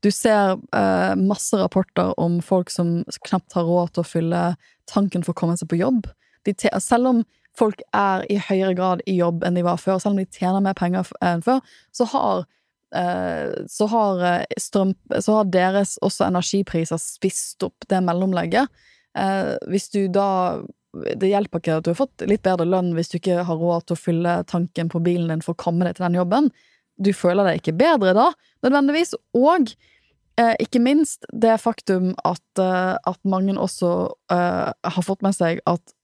[0.00, 4.44] du ser eh, masse rapporter om folk som knapt har råd til å fylle
[4.88, 6.08] tanken for å komme seg på jobb.
[6.80, 7.26] Selv om
[7.58, 10.64] folk er i høyere grad i jobb enn de var før, selv om de tjener
[10.64, 11.62] mer penger enn før,
[11.94, 12.44] så har
[12.94, 18.68] eh, så har, eh, strøm, så har deres også energipriser spist opp det mellomlegget.
[19.16, 20.62] Eh, hvis du da
[20.96, 23.84] Det hjelper ikke at du har fått litt bedre lønn hvis du ikke har råd
[23.84, 26.48] til å fylle tanken på bilen din for å komme deg til den jobben.
[26.96, 28.30] Du føler deg ikke bedre da,
[28.64, 29.12] nødvendigvis.
[29.36, 29.74] Og
[30.40, 33.90] eh, ikke minst det faktum at, eh, at mange også
[34.32, 35.95] eh, har fått med seg at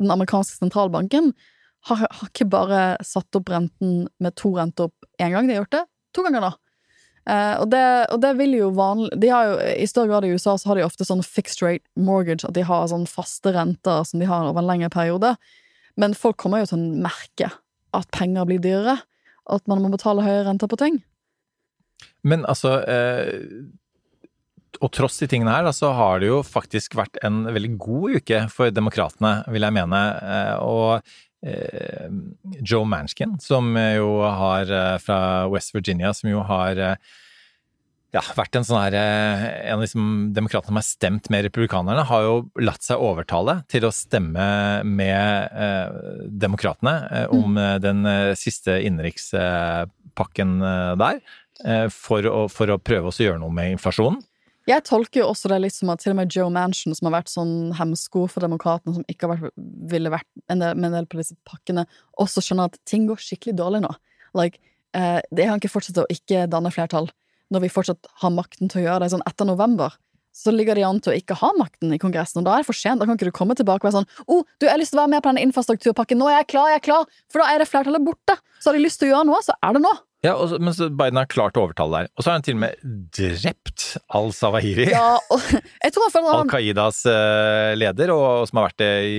[0.00, 1.32] den amerikanske sentralbanken
[1.88, 5.64] har, har ikke bare satt opp renten med to renter opp én gang, de har
[5.64, 6.52] gjort det to ganger, da.
[7.30, 10.32] Eh, og, det, og det vil jo vanlig de har jo, I større grad i
[10.34, 14.02] USA så har de ofte sånn fixed rate mortgage, at de har sånn faste renter
[14.08, 15.36] som de har over en lengre periode.
[16.00, 17.52] Men folk kommer jo til å merke
[17.94, 18.98] at penger blir dyrere,
[19.52, 21.02] at man må betale høye renter på ting.
[22.26, 23.30] Men altså eh,
[24.80, 28.44] Og tross de tingene her, så har det jo faktisk vært en veldig god uke
[28.52, 30.00] for demokratene, vil jeg mene.
[30.22, 31.02] Eh, og
[31.44, 32.06] eh,
[32.62, 35.18] Joe Manskin, som jo har eh, fra
[35.52, 36.80] West Virginia, som jo har
[38.12, 42.26] ja, vært en sånn her En av liksom demokratene som har stemt med republikanerne, har
[42.26, 44.48] jo latt seg overtale til å stemme
[44.88, 46.02] med eh,
[46.42, 47.62] demokratene om mm.
[47.84, 48.04] den
[48.40, 50.58] siste innenrikspakken
[51.00, 51.22] der.
[51.94, 54.18] For å, for å prøve å gjøre noe med inflasjonen.
[54.70, 57.16] Jeg tolker jo også det litt som at til og med Joe Manchin, som har
[57.16, 59.56] vært sånn hemsko for demokratene, som ikke vært,
[59.90, 61.82] ville vært en del, med en del på disse pakkene,
[62.22, 63.90] også skjønner at ting går skikkelig dårlig nå.
[64.38, 64.62] Like,
[64.94, 67.10] eh, det kan ikke fortsette å ikke danne flertall
[67.52, 69.10] når vi fortsatt har makten til å gjøre det.
[69.12, 69.98] Sånn etter november
[70.32, 72.70] så ligger de an til å ikke ha makten i Kongressen, og da er det
[72.70, 73.02] for sent.
[73.02, 75.00] Da kan ikke du komme tilbake og være sånn oh, du, jeg har lyst til
[75.00, 76.20] å være med på denne infrastrukturpakken.
[76.20, 77.20] Nå er jeg klar, jeg er klar!
[77.32, 78.38] For da er det flertallet borte.
[78.58, 79.92] Så har de lyst til å gjøre noe, så er det nå.
[80.22, 82.10] Ja, og Men Biden har klart å overtale der.
[82.14, 82.82] Og så har han til og med
[83.16, 84.86] drept al-Sawahiri.
[84.92, 88.92] Ja, han Al Qaidas eh, leder, og som har vært det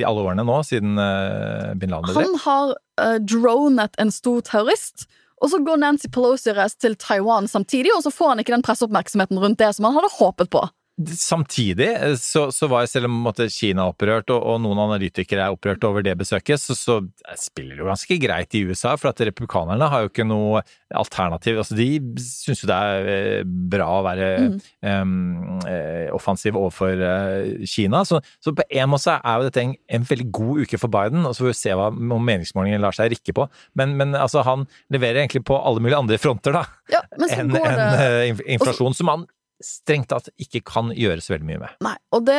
[0.00, 2.26] i alle årene nå, siden eh, bin Laden ble drept.
[2.26, 5.06] Han har uh, dronet en stor terrorist,
[5.40, 8.56] og så går Nancy Pelosi og reiser til Taiwan samtidig, og så får han ikke
[8.56, 10.64] den presseoppmerksomheten rundt det som han hadde håpet på.
[10.98, 15.44] Samtidig eh, så, så var selv om måtte, Kina er opprørt, og, og noen analytikere
[15.44, 16.98] er opprørt over det besøket, så, så
[17.38, 21.60] spiller det jo ganske greit i USA, for at republikanerne har jo ikke noe alternativ.
[21.62, 21.86] Altså, de
[22.22, 24.58] syns jo det er eh, bra å være mm.
[24.82, 25.62] um,
[26.18, 28.02] offensiv overfor eh, Kina.
[28.08, 31.22] Så, så på en måte er jo dette en, en veldig god uke for Biden,
[31.22, 33.46] og så får vi se hva, om meningsmålingene lar seg rikke på.
[33.78, 37.82] Men, men altså, han leverer egentlig på alle mulige andre fronter, da, Ja, enn en,
[38.02, 39.28] eh, inflasjon, som han
[39.64, 41.76] strengt tatt ikke kan gjøres veldig mye med.
[41.84, 42.38] Nei, og det,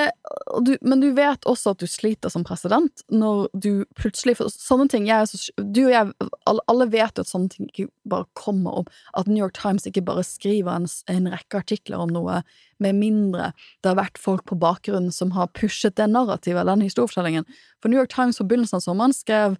[0.53, 4.53] og du, men du vet også at du sliter som president når du plutselig for
[4.59, 8.82] Sånne ting jeg Du og jeg, alle vet jo at sånne ting ikke bare kommer
[8.82, 8.93] opp.
[9.17, 12.41] At New York Times ikke bare skriver en, en rekke artikler om noe,
[12.80, 13.51] med mindre
[13.84, 17.47] det har vært folk på bakgrunnen som har pushet det narrativet, eller den historiefortellingen.
[17.84, 19.59] For New York Times på begynnelsen av sommeren skrev en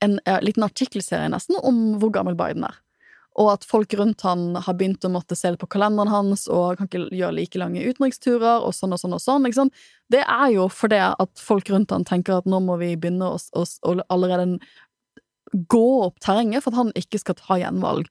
[0.00, 2.76] en liten artikkelserie nesten om hvor gammel Biden er.
[3.36, 6.78] Og at folk rundt han har begynt å måtte se det på kalenderen hans, og
[6.78, 9.44] kan ikke gjøre like lange utenriksturer, og sånn og sånn og sånn.
[9.48, 9.72] liksom.
[10.12, 13.36] Det er jo fordi at folk rundt han tenker at nå må vi begynne å,
[13.36, 14.56] å, å allerede
[15.52, 18.08] gå opp terrenget for at han ikke skal ta gjenvalg.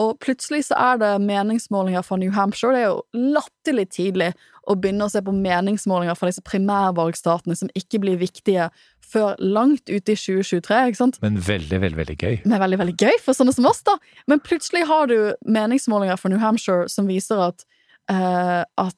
[0.00, 2.72] Og plutselig så er det meningsmålinger fra New Hampshire.
[2.72, 4.30] Det er jo latterlig tidlig
[4.64, 8.70] å begynne å se på meningsmålinger fra disse primærvalgstatene som ikke blir viktige
[9.12, 11.18] før langt ute i 2023, ikke sant?
[11.24, 12.38] Men veldig, veldig, veldig gøy.
[12.46, 13.98] Men veldig, veldig gøy for sånne som oss, da.
[14.30, 17.66] Men plutselig har du meningsmålinger fra New Hampshire som viser at,
[18.12, 18.96] uh, at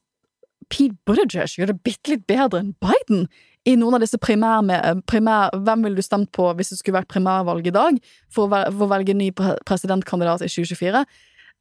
[0.72, 3.26] Pete Buttigieg gjør det bitte litt bedre enn Biden
[3.68, 4.64] i noen av disse primær,
[5.08, 8.00] primær Hvem ville du stemt på hvis det skulle vært primærvalg i dag
[8.32, 11.04] for for å velge ny presidentkandidat i 2024?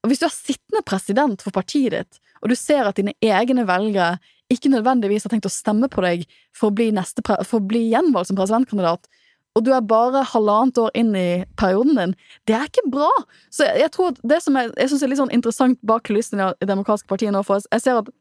[0.03, 3.63] Og Hvis du er sittende president for partiet ditt, og du ser at dine egne
[3.67, 4.17] velgere
[4.53, 6.23] ikke nødvendigvis har tenkt å stemme på deg
[6.55, 9.09] for å bli, neste for å bli gjenvalgt som presidentkandidat,
[9.53, 12.15] og du er bare halvannet år inn i perioden din,
[12.49, 13.11] det er ikke bra.
[13.53, 16.07] Så jeg, jeg tror at det som er, jeg synes er litt sånn interessant bak
[16.07, 18.11] kulissene i Det demokratiske partiet nå, for jeg ser at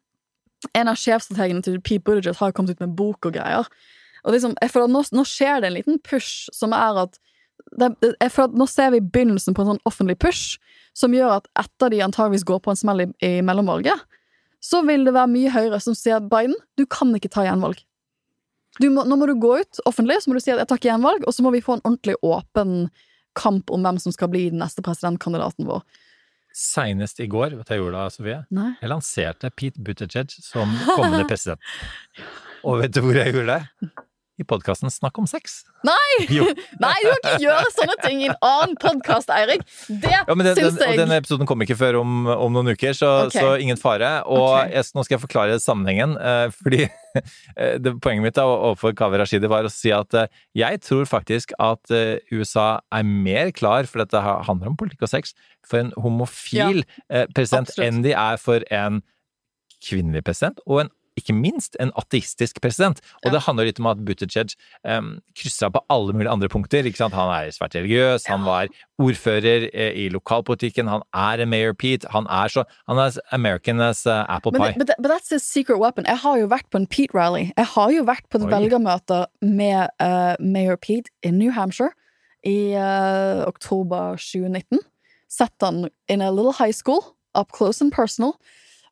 [0.79, 3.67] En av sjefstrategene til Pete Buttigieg har kommet ut med bok og greier.
[4.23, 7.19] Og liksom, jeg føler at nå, nå skjer det en liten push som er at
[7.81, 7.89] det,
[8.21, 10.61] jeg føler at Nå ser vi begynnelsen på en sånn offentlig push
[10.99, 13.99] som gjør at etter de antageligvis går på en smell i, i mellomvalget,
[14.63, 17.81] så vil det være mye Høyre som sier Biden, du kan ikke ta gjenvalg.
[18.81, 20.81] Du må, nå må du gå ut offentlig så må du si at jeg tar
[20.81, 22.87] ikke gjenvalg, og så må vi få en ordentlig åpen
[23.37, 25.83] kamp om hvem som skal bli den neste presidentkandidaten vår.
[26.57, 28.39] Seinest i går, vet du hva jeg gjorde da, Sofie?
[28.53, 28.71] Nei.
[28.81, 31.61] Jeg lanserte Pete Buttigieg som kommende president.
[32.63, 33.93] Og vet du hvor jeg gjorde det?
[34.41, 35.61] I podkasten Snakk om sex.
[35.85, 36.27] Nei!
[36.85, 39.65] Nei, du kan ikke gjøre sånne ting i en annen podkast, Eirik!
[39.89, 42.97] Det Ja, den, syns og jeg denne episoden kommer ikke før om, om noen uker,
[42.97, 43.43] så, okay.
[43.43, 44.11] så ingen fare.
[44.25, 44.73] Og okay.
[44.73, 46.81] jeg, nå skal jeg forklare sammenhengen, eh, fordi
[47.19, 51.05] eh, det, poenget mitt da, overfor Kaveh Rashidi var å si at eh, jeg tror
[51.11, 51.93] faktisk at
[52.33, 56.83] USA er mer klar, for dette ha- handler om politikk og sex, for en homofil
[57.11, 57.87] eh, president absolutt.
[57.89, 59.03] enn de er for en
[59.83, 63.01] kvinnelig president, og en ikke minst en ateistisk president.
[63.23, 63.31] Og Ja.
[63.37, 64.55] det handler litt om at Buttigieg
[64.85, 66.85] um, kryssa på alle mulige andre punkter.
[66.85, 67.15] ikke sant?
[67.15, 72.07] Han er svært religiøs, han var ordfører eh, i lokalpolitikken, han er en Mayor Pete,
[72.11, 74.75] han er så Han er American as uh, apple pie.
[74.79, 76.05] but, but that's his secret weapon.
[76.07, 77.53] Jeg har jo vært på en Pete rally.
[77.57, 81.91] Jeg har jo vært på et velgermøte med uh, Mayor Pete i New Hampshire
[82.45, 84.81] i uh, oktober 2019.
[85.29, 88.35] Sett han in a little high school, up close and personal.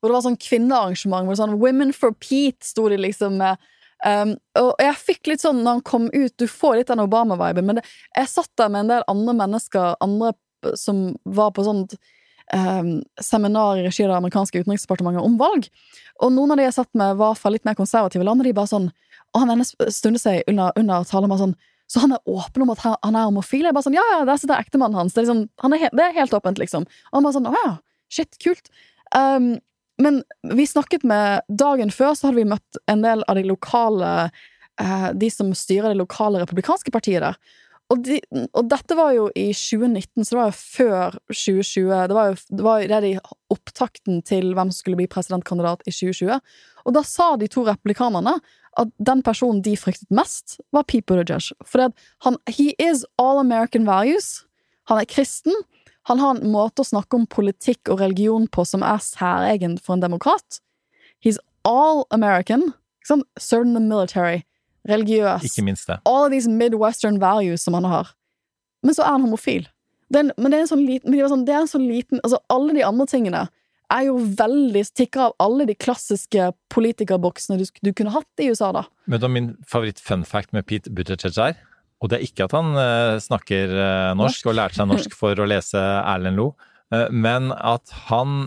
[0.01, 3.61] Hvor det var sånn kvinnearrangement hvor det sånn Women for Pete sto de liksom med.
[4.01, 7.67] Um, og jeg fikk litt sånn når han kom ut Du får litt den Obama-viben,
[7.69, 7.83] men det,
[8.17, 10.33] jeg satt der med en del andre mennesker, andre
[10.77, 11.99] som var på sånt
[12.55, 15.69] um, seminar i regi av det amerikanske utenriksdepartementet om valg.
[16.25, 18.57] Og noen av de jeg satt med, var fra litt mer konservative land, og de
[18.57, 18.91] bare sånn
[19.31, 21.57] Og han ene stundet seg under, under talen bare sånn
[21.91, 23.69] Så han er åpen om at han er homofil?
[23.69, 25.15] Jeg bare sånn Ja, ja, der sitter ektemannen hans.
[25.15, 25.45] Det er, liksom,
[25.77, 26.89] er, det er helt åpent, liksom.
[27.11, 27.73] Og han bare sånn Å ja,
[28.11, 28.73] shit, kult.
[29.15, 29.59] Um,
[30.01, 30.23] men
[30.57, 34.13] vi snakket med Dagen før så hadde vi møtt en del av de lokale
[34.81, 37.39] eh, De som styrer det lokale republikanske partiet der.
[37.91, 38.21] Og, de,
[38.55, 41.89] og dette var jo i 2019, så det var jo før 2020.
[42.11, 43.13] Det var jo det, var det de
[43.51, 46.39] opptakten til hvem som skulle bli presidentkandidat i 2020.
[46.87, 48.37] Og da sa de to replikanerne
[48.79, 51.51] at den personen de fryktet mest, var Pete Buttigieg.
[51.67, 51.91] For
[52.27, 54.45] han He is all American values.
[54.87, 55.55] Han er kristen.
[56.11, 59.95] Han har en måte å snakke om politikk og religion på som er særegen for
[59.97, 60.61] en demokrat.
[61.25, 62.73] He's all American.
[63.01, 63.27] Ikke sant?
[63.39, 64.43] Served the military.
[64.89, 65.45] Religiøs.
[65.47, 65.99] Ikke minst det.
[66.09, 68.11] All of these midwestern values som han har.
[68.83, 69.67] Men så er han homofil.
[70.11, 71.69] Det er, en- men det er en sånn liten, men det sånn, det er en
[71.71, 73.43] sånn liten Altså, alle de andre tingene
[73.93, 78.73] er jo veldig stikker av alle de klassiske politikerboksene du, du kunne hatt i USA,
[78.73, 78.85] da.
[79.07, 81.57] Vet du hva min favoritt-funfact med Pete Buttigieg er?
[82.01, 85.37] Og det er ikke at han eh, snakker eh, norsk og lærte seg norsk for
[85.37, 86.55] å lese Erlend Lo,
[86.95, 88.43] eh, men at han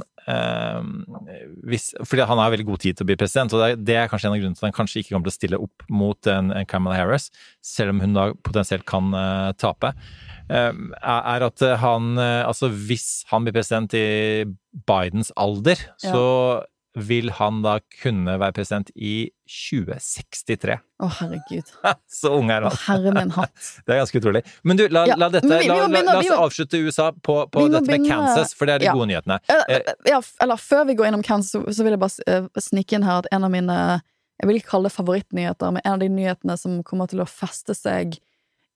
[1.67, 3.95] hvis, Fordi han har veldig god tid til å bli president, og det er, det
[3.99, 5.83] er kanskje en av grunnene til at han kanskje ikke kommer til å stille opp
[5.91, 7.25] mot en, en Kamala Harris,
[7.59, 9.11] selv om hun da potensielt kan
[9.59, 9.91] tape.
[10.47, 14.45] er at han Altså, hvis han blir president i
[14.87, 16.13] Bidens alder, Ja.
[16.15, 16.23] så
[16.95, 20.75] vil han da kunne være president i 2063.
[21.03, 21.71] Å, herregud.
[22.19, 22.81] Så ung er Å, han.
[22.85, 23.53] herre min hatt.
[23.87, 24.43] Det er ganske utrolig.
[24.63, 27.65] Men du, la, Ja, la, dette, la, begynne- la oss må- avslutte USA på, på
[27.73, 28.95] dette med Kansas, for det er de ja.
[28.97, 29.39] gode nyhetene.
[29.49, 32.47] Eh, Eh, ja, eller før vi går innom Kansas, så, så vil jeg bare eh,
[32.61, 33.77] snike inn her at en av mine
[34.41, 37.27] Jeg vil ikke kalle det favorittnyheter, men en av de nyhetene som kommer til å
[37.29, 38.17] feste seg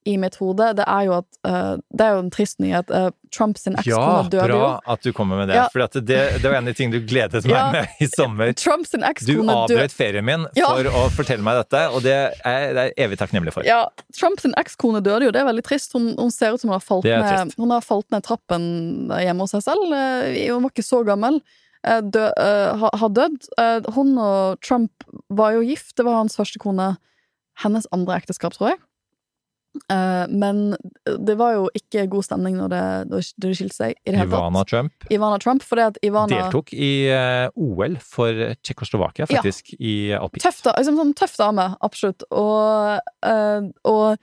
[0.08, 2.92] i mitt hode, det er jo at uh, Det er jo en trist nyhet.
[2.94, 3.98] Uh, Trump sin ja, jo.
[4.32, 5.58] Ja, bra at du kommer med det.
[5.60, 5.66] Ja.
[5.74, 7.66] For det, det var en av de tingene du gledet meg Ja.
[7.76, 8.54] med i sommer.
[8.56, 12.16] Trump sin Du ekskone døde avbrøt ferien min for å fortelle meg dette, og det
[12.48, 13.68] er jeg evig takknemlig for.
[13.68, 13.84] Ja,
[14.16, 15.96] Trump sin ekskone døde jo, det er veldig trist.
[15.98, 18.68] Hun, hun ser ut som hun har falt, ned, hun har falt ned trappen
[19.12, 19.92] hjemme hos seg selv.
[19.94, 21.42] Eh, Hun var ikke så gammel.
[21.88, 23.50] Eh, Dø, uh, har, har dødd.
[23.60, 26.96] Uh, Hun og Trump var jo gift, det var hans første kone.
[27.58, 28.82] Hennes andre ekteskap, tror jeg.
[29.90, 30.76] Eh, Men
[31.06, 33.96] det var jo ikke god stemning når det, da de skilte seg.
[34.06, 34.40] i det hele tatt.
[34.40, 35.64] Ivana Trump Ivana Trump,
[36.04, 39.38] Ivana deltok i eh, OL for Tsjekkoslovakia, Ja.
[39.38, 40.44] faktisk, i alpint.
[40.44, 42.24] Tøff, da, liksom, sånn tøff dame, absolutt.
[42.32, 44.18] Og, eh, og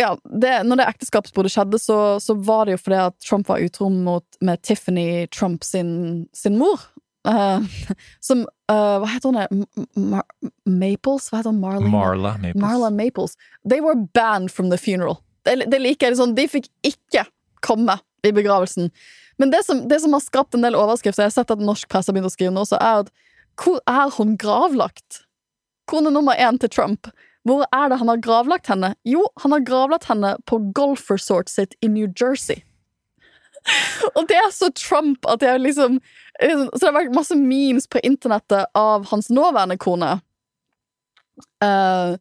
[0.00, 3.62] ja, det, når det ekteskapsbruddet skjedde, så, så var det jo fordi at Trump var
[3.64, 6.80] utro med Tiffany Trump sin, sin mor.
[7.32, 7.60] Eh,
[8.18, 9.66] som uh, Hva heter hun?
[9.94, 10.24] Mar
[10.66, 11.28] Maples?
[11.30, 11.60] Hva heter hun?
[11.62, 12.58] Marla Maples.
[12.58, 13.36] Marla Maples.
[13.62, 15.20] They were banned from the funeral.
[15.46, 16.18] Det, det liker jeg.
[16.18, 17.28] Sånn, de fikk ikke
[17.62, 18.90] komme i begravelsen.
[19.38, 21.88] Men det som, det som har skapt en del overskrifter, jeg har sett at norsk
[21.90, 23.12] presse har begynt å skrive nå, så er at
[23.62, 25.22] hvor er hun gravlagt?
[25.90, 27.10] Kone nummer én til Trump.
[27.46, 28.94] Hvor er det han har gravlagt henne?
[29.06, 32.62] Jo, han har gravlagt henne på golfresortet sitt i New Jersey.
[34.16, 35.98] Og det er så Trump at jeg liksom
[36.42, 40.16] Så det har vært masse memes på internettet av hans nåværende kone.
[41.62, 42.18] Uh,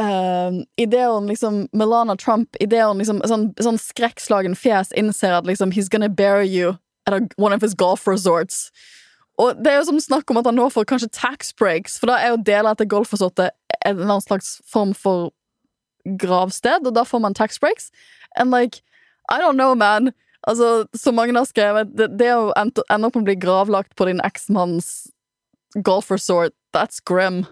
[0.00, 5.46] uh, Idet hun liksom Melana Trump Idet hun liksom sånn, sånn skrekkslagen fjes innser at
[5.46, 8.70] liksom He's gonna bury you at a, one of his golf resorts.
[9.40, 12.10] Og det er jo som snakk om at han nå får kanskje tax breaks, for
[12.10, 15.30] da er jo deler etter golfresortet en eller annen slags form for
[16.20, 17.88] gravsted, og da får man tax breaks.
[18.36, 18.82] And like,
[19.30, 20.12] I don't know, man.
[20.48, 24.06] Altså, som mange har skrevet, det, det å ende opp med å bli gravlagt på
[24.08, 25.10] din eksmanns
[25.84, 27.44] golf resort, that's grim.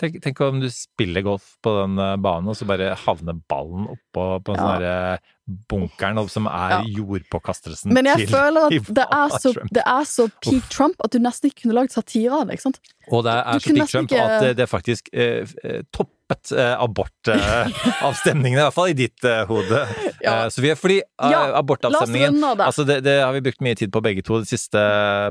[0.00, 3.86] Tenk, tenk om du spiller golf på den eh, banen, og så bare havner ballen
[3.92, 4.78] oppå på en sånn Ja.
[4.80, 6.82] derre bunkeren som er Ja.
[6.98, 11.10] jordpåkastelsen Men jeg til føler at det er, så, det er så peak Trump at
[11.12, 12.54] du nesten ikke kunne lagd satire av det.
[12.58, 12.80] ikke sant?
[13.12, 15.44] Og det Du er så kunne peak Trump ikke- at det- det faktisk eh,
[16.56, 19.82] eh, abortavstemningene, eh, i hvert fall i ditt eh, hode.
[20.24, 20.44] Ja.
[20.44, 22.64] Eh, Sofie, fordi eh, Ja, la oss abortavstemningen det.
[22.64, 24.80] altså det, det har vi brukt mye tid på begge to de siste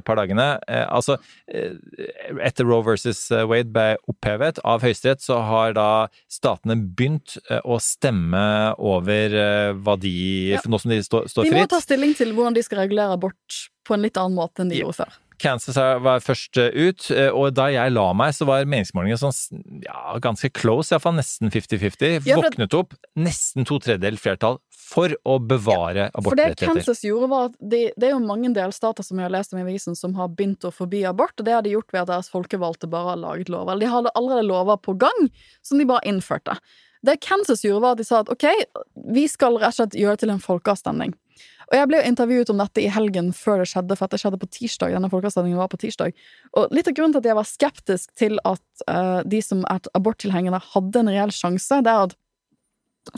[0.05, 0.59] par dagene.
[0.69, 1.17] Eh, altså,
[1.49, 1.73] eh,
[2.45, 5.89] etter Roe versus Wade ble opphevet av Høyesterett, så har da
[6.31, 8.45] statene begynt eh, å stemme
[8.77, 10.13] over eh, hva de
[10.53, 10.61] Ja.
[10.67, 13.59] Nå som de står, står De må ta stilling til hvordan de skal regulere abort
[13.87, 14.85] på en litt annen måte enn de Ja.
[14.87, 15.19] gjorde før.
[15.43, 19.81] Kansas var først eh, ut, eh, og da jeg la meg, så var meningsmålingene sånn
[19.83, 22.21] ja, ganske close, iallfall nesten 50-50.
[22.29, 24.59] Ja, Våknet opp nesten to tredjedel flertall
[24.93, 26.53] for å bevare For det.
[26.61, 29.59] Kansas gjorde, var at de, det er jo mange delstater som jeg har lest om
[29.59, 32.13] i avisen, som har begynt å forby abort, og det har de gjort ved at
[32.13, 33.73] deres folkevalgte bare har laget lover.
[33.73, 35.29] Eller de hadde allerede lover på gang,
[35.65, 36.55] som de bare innførte.
[37.03, 38.47] Det Kansas gjorde, var at de sa at ok,
[39.13, 41.13] vi skal rett og slett gjøre det til en folkeavstemning.
[41.71, 44.39] Og jeg ble jo intervjuet om dette i helgen før det skjedde, for det skjedde
[44.41, 44.93] på tirsdag.
[44.95, 46.17] Denne folkeavstemningen var på tirsdag.
[46.59, 49.89] Og litt av grunnen til at jeg var skeptisk til at uh, de som er
[49.97, 52.17] aborttilhengere, hadde en reell sjanse, det er at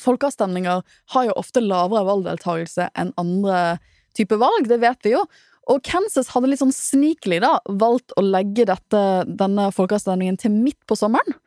[0.01, 3.77] folkeavstemninger har jo ofte lavere valgdeltakelse enn andre
[4.17, 5.25] typer valg, det vet vi jo.
[5.69, 10.79] Og Kansas hadde litt sånn snikelig da valgt å legge dette, denne folkeavstemningen til midt
[10.89, 11.37] på sommeren.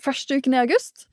[0.00, 1.06] Første uken i august.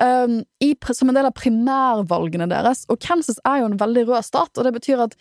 [0.00, 2.84] Um, i, som en del av primærvalgene deres.
[2.92, 5.16] Og Kansas er jo en veldig rød stat, og det betyr at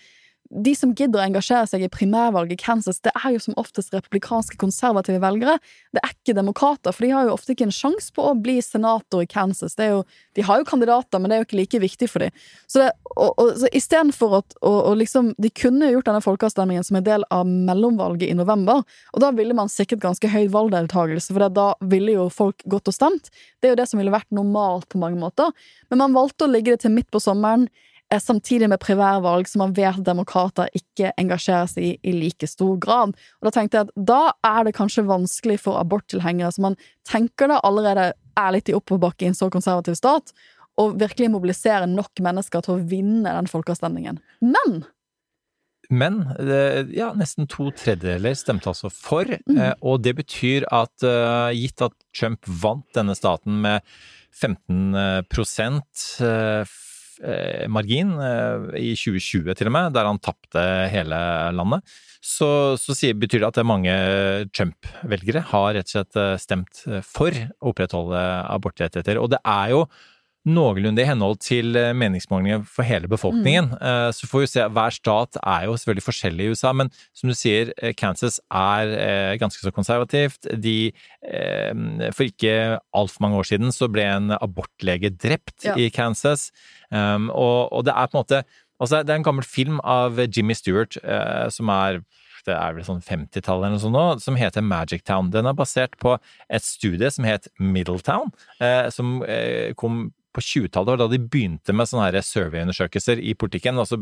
[0.52, 3.93] de som gidder å engasjere seg i primærvalget i Kansas, det er jo som oftest
[3.95, 5.58] republikanske konservative velgere.
[5.95, 8.58] Det er ikke demokrater, for de har jo ofte ikke en sjanse på å bli
[8.64, 9.78] senator i Kansas.
[9.80, 10.02] Det er jo,
[10.36, 12.41] de har jo kandidater, men det er jo ikke like viktig for dem.
[12.66, 16.86] Så, det, og, og, så istedenfor at og, og liksom, De kunne gjort denne folkeavstemningen
[16.88, 18.84] som en del av mellomvalget i november,
[19.16, 22.97] og da ville man sikret ganske høy valgdeltakelse, for da ville jo folk gått og
[22.97, 23.32] stemt.
[23.62, 25.56] Det er jo det som ville vært normalt på mange måter.
[25.89, 27.70] Men man valgte å legge det til midt på sommeren
[28.20, 33.14] samtidig med primærvalg som man vet demokrater ikke engasjerer seg i i like stor grad.
[33.39, 36.76] Og da tenkte jeg at da er det kanskje vanskelig for aborttilhengere, som man
[37.07, 40.34] tenker da allerede er litt i oppoverbakke i en så konservativ stat,
[40.80, 44.20] å virkelig mobilisere nok mennesker til å vinne den folkeavstemningen.
[44.41, 44.84] Men
[45.91, 49.57] Men eh, ja, nesten to tredjedeler stemte altså for, Mm.
[49.59, 53.82] eh, og det betyr at eh, gitt at Trump vant denne staten med
[54.32, 56.91] 15 prosent eh, f- eh,
[57.70, 61.20] margin eh, i 2020 til og med, der han tapte hele
[61.56, 61.86] landet,
[62.22, 63.94] så, så betyr det at mange
[64.54, 69.18] Trump-velgere har rett og slett eh, stemt eh, for å opprettholde abortrettigheter.
[69.18, 69.86] Og det er jo
[70.48, 73.72] noenlunde i henhold til eh, meningsmålinger for hele befolkningen.
[73.76, 74.14] Mm.
[74.16, 77.36] Så får vi se, hver stat er jo selvfølgelig forskjellig i USA, men som du
[77.38, 80.50] sier, eh, Kansas er eh, ganske så konservativt.
[80.64, 80.78] De,
[81.22, 81.84] eh,
[82.16, 82.56] for ikke
[82.98, 85.76] altfor mange år siden så ble en abortlege drept Ja.
[85.78, 86.50] i Kansas,
[86.89, 88.44] um, og, det er på en måte
[88.82, 92.02] Altså, det er en gammel film av Jimmy Stewart eh, som er
[92.48, 95.30] det er vel sånn 50-tallet eller noe sånt nå, som heter Magic Town.
[95.34, 96.16] Den er basert på
[96.50, 101.90] et studie som het Middletown, eh, som eh, kom på 20-tallet, da de begynte med
[101.90, 104.00] sånne surveyundersøkelser i politikken, altså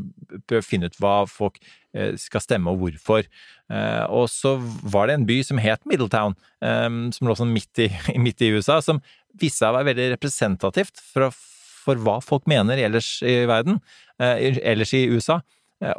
[0.50, 3.30] prøve å finne ut hva folk eh, skal stemme og hvorfor.
[3.70, 7.84] Eh, og så var det en by som het Middletown, eh, som lå sånn midt
[7.86, 7.90] i,
[8.26, 9.02] midt i USA, som
[9.40, 13.82] viste seg å være veldig representativt for, for hva folk mener ellers i verden,
[14.20, 15.38] ellers i USA.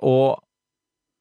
[0.04, 0.40] Og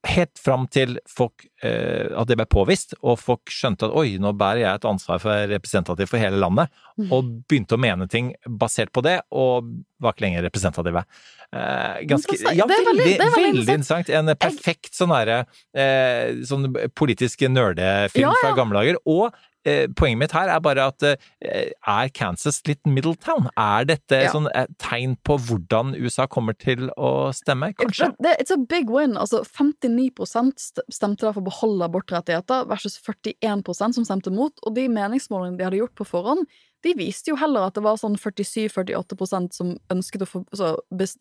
[0.08, 4.32] helt fram til folk, eh, at det ble påvist, og folk skjønte at oi, nå
[4.40, 6.70] bærer jeg et ansvar for representativ for hele landet,
[7.12, 9.68] og begynte å mene ting basert på det, og
[10.00, 11.04] var ikke lenger representative.
[11.52, 14.10] Eh, ganske, ja, er veldig, veldig- er interessant.
[14.10, 15.42] En perfekt sånn derre
[15.76, 18.42] eh, sånn politisk nerdefilm Ja, ja.
[18.42, 19.34] fra gamle dager, og
[19.98, 23.50] poenget mitt her er bare at eh, er Kansas litt Middletown?
[23.58, 24.32] Er dette Ja.
[24.34, 27.72] sånn et tegn på hvordan USA kommer til å stemme?
[27.80, 28.12] Kanskje?
[28.20, 29.16] Det, it's a big win.
[29.18, 30.12] Altså 59
[30.56, 34.54] st- stemte da for å beholde abortrettigheter, versus 41% som stemte mot.
[34.66, 36.46] Og de meningsmålingene de hadde gjort på forhånd,
[36.86, 40.70] de viste jo heller at det var sånn 47-48% som ønsket å altså,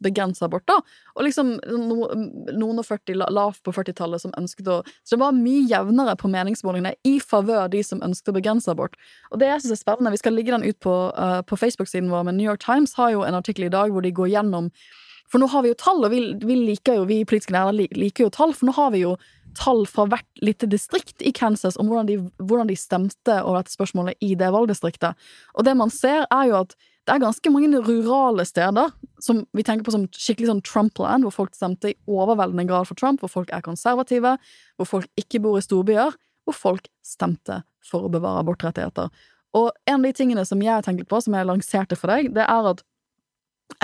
[0.05, 0.67] begrense abort.
[0.71, 0.77] da.
[1.17, 2.09] Og liksom no,
[2.55, 6.15] noen og 40 la- lavt på 40-tallet som ønsket å Så det var mye jevnere
[6.21, 8.95] på meningsmålingene i favør de som ønsket å begrense abort.
[9.33, 12.11] Og det jeg synes er spennende, Vi skal ligge den ut på, uh, på Facebook-siden
[12.11, 14.71] vår, men New York Times har jo en artikkel i dag hvor de går gjennom
[15.29, 18.25] For nå har vi jo tall, og vi, vi liker jo, vi politiske lærere liker
[18.25, 19.19] jo tall, for nå har vi jo
[19.57, 23.75] tall fra hvert lite distrikt i Kansas om hvordan de, hvordan de stemte over dette
[23.75, 25.19] spørsmålet i det valgdistriktet.
[25.57, 26.77] Og det man ser, er jo at
[27.09, 28.91] det er ganske mange rurale steder
[29.25, 33.01] som vi tenker på som skikkelig sånn Trump-land, hvor folk stemte i overveldende grad for
[33.01, 34.35] Trump, hvor folk er konservative,
[34.77, 36.13] hvor folk ikke bor i storbyer,
[36.45, 39.09] hvor folk stemte for å bevare abortrettigheter.
[39.57, 42.45] Og en av de tingene som jeg tenkte på, som jeg lanserte for deg, det
[42.45, 42.85] er at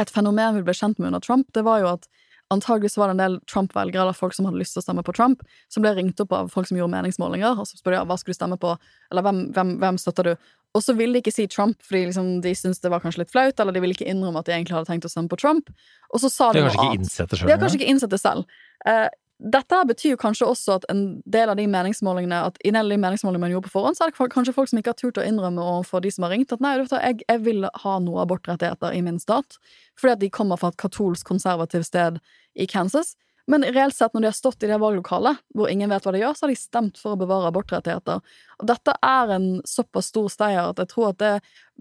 [0.01, 2.07] et fenomen vi ble kjent med under Trump, det var jo at
[2.55, 5.15] antageligvis var det en del Trump-velgere eller folk som hadde lyst til å stemme på
[5.17, 8.05] Trump, som ble ringt opp av folk som gjorde meningsmålinger, og så spør de ja,
[8.09, 8.75] hva skulle du stemme på,
[9.13, 10.53] eller hvem, hvem, hvem støtter du?
[10.75, 13.35] Og så ville de ikke si Trump, fordi liksom, de syntes det var kanskje litt
[13.35, 15.71] flaut, eller de ville ikke innrømme at de egentlig hadde tenkt å stemme på Trump,
[16.11, 17.93] og så sa De de har kanskje ikke innsett det De sjøl har kanskje ikke
[17.95, 18.57] innsett det selv.
[18.91, 19.07] Eh,
[19.45, 22.95] dette betyr jo kanskje også at en del av de meningsmålingene At i del av
[22.95, 25.21] de meningsmålingene man gjorde på forhånd, så er det kanskje folk som ikke har turt
[25.21, 28.23] å innrømme overfor de som har ringt, at nei, du jeg, jeg vil ha noe
[28.25, 29.59] abortrettigheter i min stat,
[30.01, 32.21] fordi at de kommer fra et katolsk, konservativt sted
[32.55, 33.15] i Kansas.
[33.51, 36.21] Men reelt sett, når de har stått i det valglokalet, hvor ingen vet hva de
[36.23, 38.23] gjør, så har de stemt for å bevare abortrettigheter.
[38.57, 41.33] Og dette er en såpass stor steier at jeg tror at det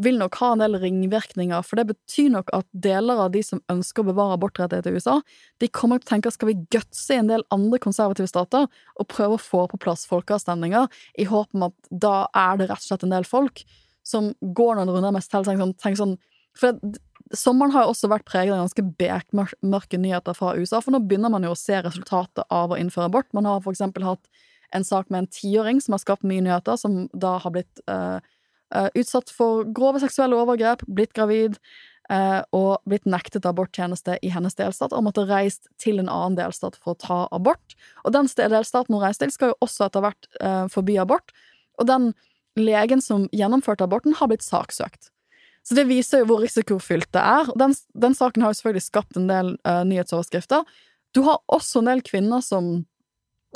[0.03, 3.61] vil nok ha en del ringvirkninger, for det betyr nok at deler av de som
[3.71, 5.15] ønsker å bevare abortrettigheter i USA,
[5.63, 9.37] de kommer til å tenke skal vi gutse en del andre konservative stater og prøve
[9.37, 13.07] å få på plass folkeavstemninger, i håp om at da er det rett og slett
[13.07, 13.63] en del folk
[14.03, 16.17] som går noen runder mest til, tenker sånn, tenker sånn
[16.57, 17.01] For det,
[17.33, 21.31] sommeren har jo også vært preget av ganske bekmørke nyheter fra USA, for nå begynner
[21.33, 23.29] man jo å se resultatet av å innføre abort.
[23.35, 24.43] Man har eksempel hatt
[24.73, 28.19] en sak med en tiåring som har skapt mye nyheter, som da har blitt uh,
[28.97, 31.59] utsatt for grove seksuelle overgrep, blitt gravid,
[32.09, 36.79] eh, og blitt nektet aborttjeneste i hennes delstat, og måtte reist til en annen delstat
[36.81, 37.77] for å ta abort.
[38.01, 40.29] Og den delstaten hun reiste til, skal jo også etter hvert
[40.73, 41.35] forby abort,
[41.77, 42.09] og den
[42.57, 45.12] legen som gjennomførte aborten, har blitt saksøkt.
[45.63, 47.51] Så det viser jo hvor risikofylt det er.
[47.59, 50.65] Den, den saken har jo selvfølgelig skapt en del uh, nyhetsoverskrifter.
[51.15, 52.85] Du har også en del kvinner som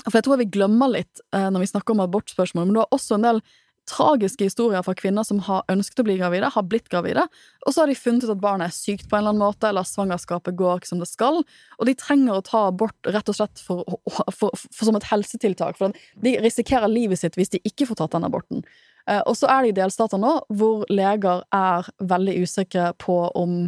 [0.06, 2.94] For jeg tror vi glemmer litt uh, når vi snakker om abortspørsmål, men du har
[2.96, 3.42] også en del
[3.88, 7.24] tragiske historier fra kvinner som har ønsket å bli gravide, har blitt gravide,
[7.66, 9.70] og så har de funnet ut at barnet er sykt på en eller annen måte,
[9.70, 11.40] eller svangerskapet går ikke som det skal,
[11.78, 15.80] og de trenger å ta abort rett og slett for, for, for, som et helsetiltak,
[15.80, 18.66] for de risikerer livet sitt hvis de ikke får tatt den aborten.
[19.08, 23.68] Eh, og så er det i delstater nå hvor leger er veldig usikre på om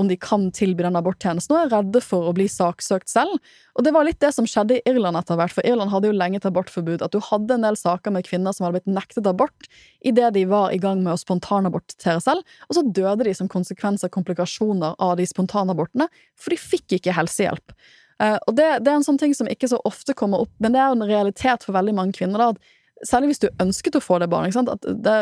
[0.00, 3.36] om de kan tilby den aborttjenesten, og er redde for å bli saksøkt selv.
[3.76, 6.16] Og det var litt det som skjedde i Irland etter hvert, for Irland hadde jo
[6.16, 7.04] lenge et abortforbud.
[7.04, 9.68] At du hadde en del saker med kvinner som hadde blitt nektet abort
[10.00, 14.06] idet de var i gang med å spontanabortere selv, og så døde de som konsekvens
[14.06, 17.76] av komplikasjoner av de spontanabortene, for de fikk ikke helsehjelp.
[18.20, 20.72] Eh, og det, det er en sånn ting som ikke så ofte kommer opp, men
[20.72, 22.40] det er en realitet for veldig mange kvinner.
[22.40, 24.56] da, at Særlig hvis du ønsket å få det barnet.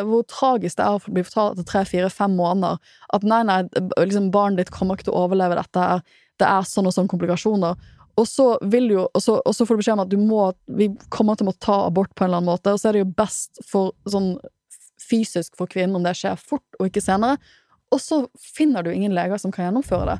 [0.09, 2.79] hvor tragisk det er å bli fortalt etter tre, fire, fem måneder
[3.14, 3.62] at nei, nei,
[3.99, 6.03] liksom barnet ditt kommer ikke til å overleve dette her.
[6.39, 7.79] Det er sånn og sånn komplikasjoner.
[8.18, 10.91] Og så jo, og så, og så får du beskjed om at du må, vi
[11.09, 13.05] kommer til å måtte ta abort på en eller annen måte, og så er det
[13.05, 14.33] jo best for sånn
[14.99, 17.39] fysisk for kvinnen om det skjer fort og ikke senere.
[17.95, 20.18] Og så finner du ingen leger som kan gjennomføre det.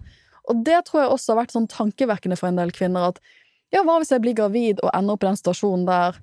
[0.49, 3.19] Og det tror jeg også har vært sånn tankevekkende for en del kvinner at
[3.75, 6.17] ja, hva hvis jeg blir gravid og ender opp i den stasjonen der,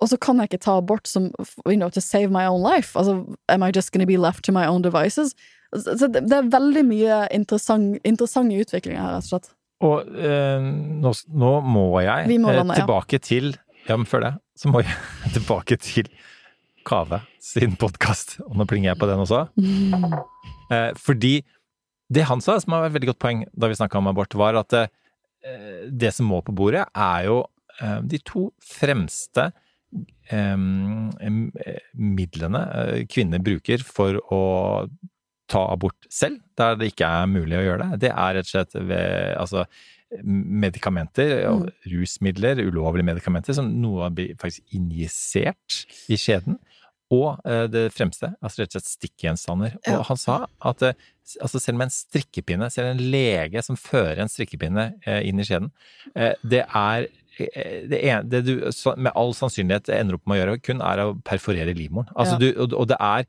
[0.00, 1.30] og så kan jeg ikke ta abort som,
[1.66, 2.98] you know, to save my own life?
[2.98, 5.34] Altså, am I just gonna be left to my own devices?
[5.72, 9.52] Så det, det er veldig mye interessant, interessante utviklinger her, rett og slett.
[9.82, 10.66] Og eh,
[11.02, 11.12] nå,
[11.42, 13.24] nå må jeg må eh, tilbake ja.
[13.24, 13.54] til
[13.88, 14.92] Ja, men før det, så må jeg
[15.38, 16.10] tilbake til
[16.86, 18.36] Kave sin podkast.
[18.46, 19.46] Og nå plinger jeg på den også.
[20.72, 21.42] Eh, fordi
[22.08, 24.56] det han sa, som var et veldig godt poeng da vi snakka om abort, var
[24.56, 27.42] at eh, det som må på bordet, er jo
[27.82, 29.50] eh, de to fremste
[31.92, 34.42] midlene eh, kvinner bruker for å
[35.52, 38.06] ta abort selv, der det ikke er mulig å gjøre det.
[38.06, 39.66] Det er rett og slett ved altså,
[40.22, 41.66] medikamenter, mm.
[41.92, 46.56] rusmidler, ulovlige medikamenter, som noe blir faktisk injisert i skjeden.
[47.12, 49.76] Og eh, det fremste, altså rett og slett stikkgjenstander.
[49.84, 49.98] Ja.
[49.98, 50.96] Og han sa at eh,
[51.44, 55.68] altså selv med en strikkepinne, selv en lege som fører en strikkepinne inn i skjeden,
[56.42, 57.06] det er
[57.38, 58.52] det, ene, det du
[58.96, 62.08] med all sannsynlighet ender opp med å gjøre, kun er å perforere livmoren.
[62.16, 62.52] Altså, Ja.
[62.52, 63.24] du, og, det er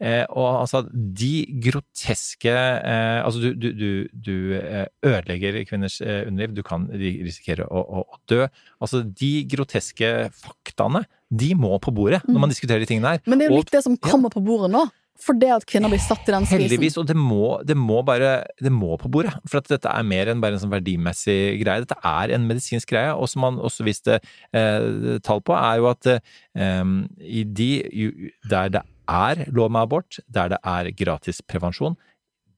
[0.00, 6.22] eh, og altså, de groteske eh, Altså, du, du, du, du eh, ødelegger kvinners eh,
[6.28, 8.46] underliv, du kan risikere å, å, å dø.
[8.80, 13.20] Altså, de groteske faktaene, de må på bordet når man diskuterer de tingene her.
[13.28, 14.86] Men det er jo Og- litt det som kommer på bordet nå.
[15.20, 18.46] For det at kvinner blir satt i den Heldigvis, og det må, det må bare
[18.60, 19.34] Det må på bordet.
[19.48, 21.84] For at dette er mer enn bare en sånn verdimessig greie.
[21.84, 23.12] Dette er en medisinsk greie.
[23.14, 27.70] Og som man også viste eh, tall på, er jo at eh, i de
[28.50, 31.96] der det er lov med abort, der det er gratis prevensjon,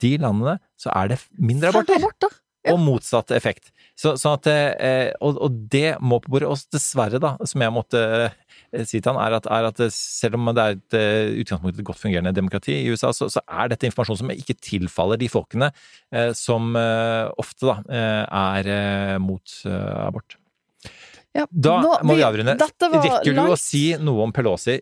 [0.03, 2.01] de landene så er det mindre aborter.
[2.01, 2.41] aborter.
[2.63, 2.75] Ja.
[2.77, 3.73] Og motsatt effekt.
[3.99, 6.51] Så, sånn at, eh, og, og det må på bordet.
[6.53, 8.03] Og dessverre, da, som jeg måtte
[8.89, 11.79] si til han, er at, er at eh, selv om det er et eh, utgangspunkt
[11.81, 15.29] et godt fungerende demokrati i USA, så, så er dette informasjon som ikke tilfaller de
[15.33, 15.69] folkene
[16.13, 20.39] eh, som eh, ofte da eh, er eh, mot eh, abort.
[21.37, 22.57] Ja, Da nå- må vi avrunde.
[22.61, 24.79] Rekker du å si noe om Pelosi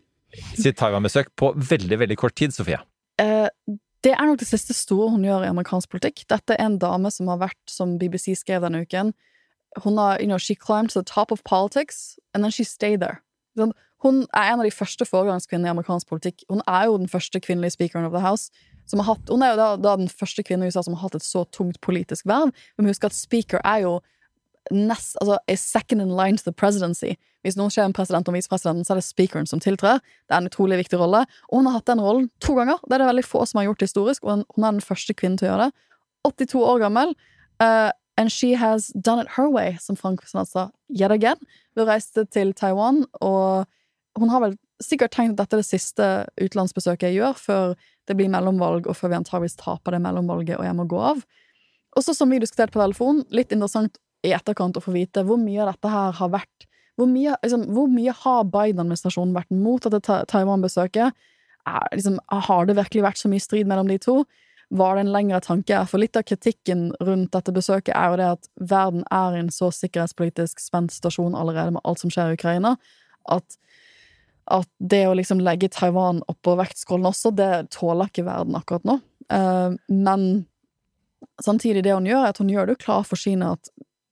[0.54, 2.78] sitt Taiwan-besøk på veldig, veldig kort tid, Sofie?
[3.22, 3.48] Eh,
[4.06, 6.22] det er nok det siste store hun gjør i amerikansk politikk.
[6.30, 9.10] Dette er en dame som har vært, som BBC skrev denne uken
[9.84, 12.98] Hun har, you know, she climbed to the top of politics, and then she stayed
[12.98, 13.20] there.
[13.58, 16.44] Sånn, Hun er en av de første foregangskvinnene i amerikansk politikk.
[16.48, 18.50] Hun er jo den første kvinnelige speakeren of the house.
[18.96, 21.26] Hatt, hun er jo da, da den første kvinnen i USA som har hatt et
[21.26, 22.54] så tungt politisk verv.
[22.78, 23.98] Men husk at speaker er jo
[24.72, 27.14] nest, altså a second in line to the presidency.
[27.44, 30.00] Hvis noen skjer en president og visepresidenten, så er det speakeren som tiltrer.
[30.28, 31.26] Det er en utrolig viktig rolle.
[31.50, 32.80] Og hun har hatt den rollen to ganger.
[32.86, 35.40] Det er det veldig få som har gjort historisk, og hun er den første kvinnen
[35.40, 35.86] til å gjøre det.
[36.28, 37.14] 82 år gammel.
[37.60, 37.90] eh,
[38.20, 41.40] and she has done it her way, som Frank sa, yet again.
[41.74, 43.64] Hun reiste til Taiwan, og
[44.18, 46.08] hun har vel sikkert tenkt at dette er det siste
[46.40, 47.74] utenlandsbesøket jeg gjør, før
[48.08, 51.22] det blir mellomvalg, og før vi antageligvis taper det mellomvalget, og jeg må gå av.
[51.96, 53.96] Også som vi diskuterte på telefon, litt interessant
[54.26, 56.66] i etterkant å få vite hvor mye av dette her har vært
[57.00, 61.14] Hvor mye, liksom, hvor mye har Biden-administrasjonen vært mot dette Taiwan-besøket?
[61.94, 64.16] Liksom, har det virkelig vært så mye strid mellom de to?
[64.70, 65.78] Var det en lengre tanke?
[65.90, 69.50] For litt av kritikken rundt dette besøket er jo det at verden er i en
[69.54, 72.76] så sikkerhetspolitisk spent stasjon allerede med alt som skjer i Ukraina,
[73.30, 73.58] at
[74.50, 78.96] at det å liksom legge Taiwan oppå vektskålen også, det tåler ikke verden akkurat nå.
[79.30, 80.24] Eh, men
[81.44, 83.70] samtidig, det hun gjør, er at hun gjør det jo klar for Kina at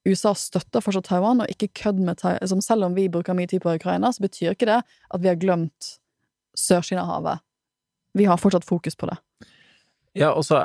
[0.08, 2.46] USA støtter fortsatt Taiwan, og ikke kødd med Taiwan.
[2.48, 5.30] Som selv om vi bruker mye tid på Ukraina, så betyr ikke det at vi
[5.30, 5.94] har glemt
[6.58, 7.42] Sør-Kina-havet.
[8.18, 9.18] Vi har fortsatt fokus på det.
[10.18, 10.64] Ja, og så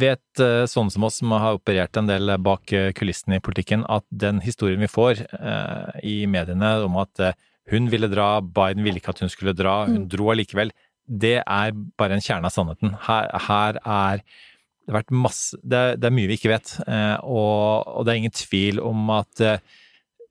[0.00, 3.82] vet eh, sånne som oss som har operert en del bak eh, kulissene i politikken,
[3.90, 7.38] at den historien vi får eh, i mediene om at eh,
[7.70, 10.72] hun ville dra, Biden ville ikke at hun skulle dra, hun dro allikevel,
[11.10, 12.94] det er bare en kjerne av sannheten.
[13.08, 17.16] Her, her er det vært masse det er, det er mye vi ikke vet, eh,
[17.26, 19.44] og, og det er ingen tvil om at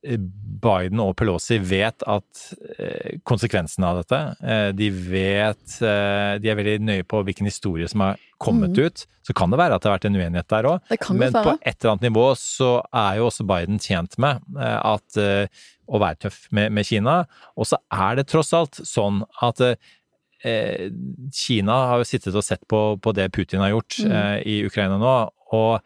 [0.01, 2.43] Biden og Pelosi vet at
[2.79, 4.19] eh, konsekvensene av dette.
[4.39, 9.03] Eh, de vet eh, De er veldig nøye på hvilken historie som har kommet ut.
[9.27, 10.79] Så kan det være at det har vært en uenighet der òg,
[11.19, 15.19] men på et eller annet nivå så er jo også Biden tjent med eh, at
[15.19, 17.19] eh, å være tøff med, med Kina.
[17.59, 20.87] Og så er det tross alt sånn at eh,
[21.35, 24.11] Kina har jo sittet og sett på, på det Putin har gjort Mm.
[24.15, 25.15] eh, i Ukraina nå,
[25.51, 25.81] og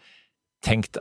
[0.64, 0.98] tenkt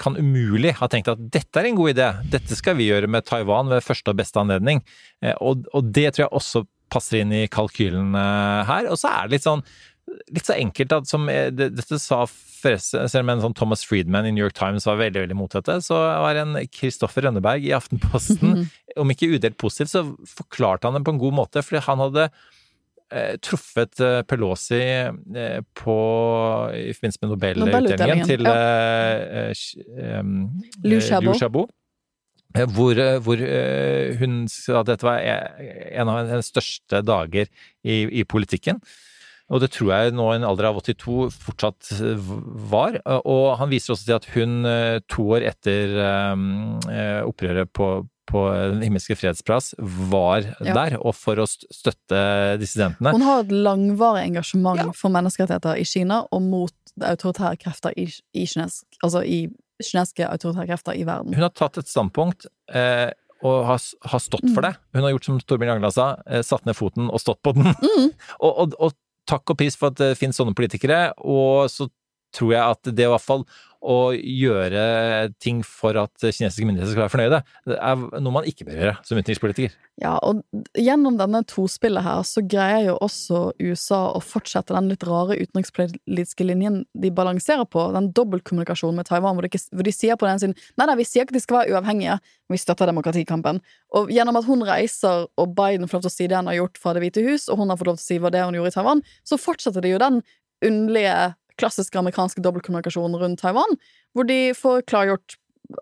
[0.00, 3.26] kan umulig ha tenkt at dette er en god idé, dette skal vi gjøre med
[3.28, 4.82] Taiwan ved første og beste anledning.
[5.22, 8.90] Eh, Og, og det tror jeg også passer inn i kalkylen eh, her.
[8.90, 9.64] Og så er det litt sånn
[10.34, 12.24] litt så enkelt at som eh, Dette sa
[12.60, 15.78] selv om en sånn Thomas Friedman i New York Times var veldig veldig mot dette,
[15.80, 18.66] så var en Kristoffer Rønneberg i Aftenposten,
[19.00, 22.26] om ikke udelt positivt, så forklarte han det på en god måte, fordi han hadde
[23.42, 25.96] truffet eh, Pelosi eh, på,
[26.76, 28.54] i forbindelse med Nobelutdelingen til ja.
[28.54, 30.32] eh, eh,
[30.84, 31.34] Liu eh, Xiaobo.
[31.38, 31.66] Xiaobo.
[32.54, 37.02] Eh, Hvor, eh, hvor eh, hun sa at dette var e- en av hennes største
[37.06, 37.46] dager
[37.86, 38.80] i, i politikken.
[39.50, 42.30] Og det tror jeg nå i en alder av 82 fortsatt eh,
[42.70, 43.00] var.
[43.24, 47.90] Og han viser også til at hun eh, to år etter eh, opprøret på,
[48.30, 50.74] på Den himmelske fredsplass var Ja.
[50.74, 53.12] der, og for å støtte dissidentene.
[53.12, 58.46] Hun har et langvarig engasjement for menneskerettigheter i Kina og mot autoritære krefter i, i
[58.46, 59.48] kinesk, altså i
[59.80, 61.34] kinesiske autoritære krefter i verden.
[61.34, 63.10] Hun har tatt et standpunkt eh,
[63.42, 63.80] og har,
[64.12, 64.74] har stått for det.
[64.92, 67.70] Hun har gjort som Torbjørn Jagland sa, eh, satt ned foten og stått på den.
[68.44, 68.92] og, og, og
[69.30, 71.88] takk og pris for at det finnes sånne politikere, og så
[72.36, 73.44] tror jeg at det i hvert fall
[73.80, 77.38] å gjøre ting for at kinesiske myndigheter skal være fornøyde,
[77.70, 79.76] det er noe man ikke bør gjøre som utenrikspolitiker.
[80.00, 80.42] Ja, og
[80.76, 86.46] gjennom denne tospillet her, så greier jo også USA å fortsette den litt rare utenrikspolitiske
[86.46, 90.28] linjen de balanserer på, den dobbeltkommunikasjonen med Taiwan, hvor de, ikke, hvor de sier på
[90.28, 92.20] den siden Nei, nei, vi sier ikke at de skal være uavhengige,
[92.52, 93.60] vi støtter demokratikampen.
[93.96, 96.60] Og gjennom at hun reiser, og Biden får lov til å si det han har
[96.60, 98.44] gjort fra Det hvite hus, og hun har fått lov til å si hva det
[98.44, 100.20] hun gjorde i Taiwan, så fortsetter de jo den
[100.64, 101.18] underlige
[101.60, 103.78] klassiske amerikanske dobbeltkommunikasjonen rundt Taiwan,
[104.16, 105.36] hvor de får klargjort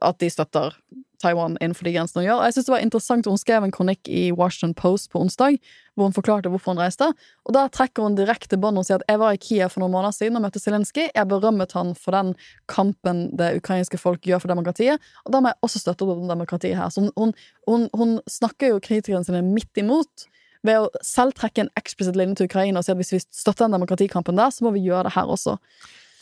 [0.05, 0.75] at de støtter
[1.23, 2.45] Taiwan innenfor de grensene hun gjør.
[2.47, 5.59] Jeg synes det var interessant Hun skrev en kronikk i Washington Post på onsdag
[5.99, 7.09] hvor hun forklarte hvorfor hun reiste.
[7.43, 9.97] Og Da trekker hun direkte bånd og sier at jeg var i Kiev for noen
[9.97, 11.09] måneder siden og møtte Zelenskyj.
[11.11, 12.35] Jeg berømmet han for den
[12.71, 15.03] kampen det ukrainske folk gjør for demokratiet.
[15.27, 16.93] Og da må jeg også støtte opp om demokratiet her.
[16.95, 17.35] Så hun,
[17.67, 20.29] hun, hun snakker jo kritikerne sine midt imot
[20.69, 23.67] ved å selv trekke en eksplisitt linje til Ukraina og si at hvis vi støtter
[23.67, 25.59] den demokratikampen der, så må vi gjøre det her også.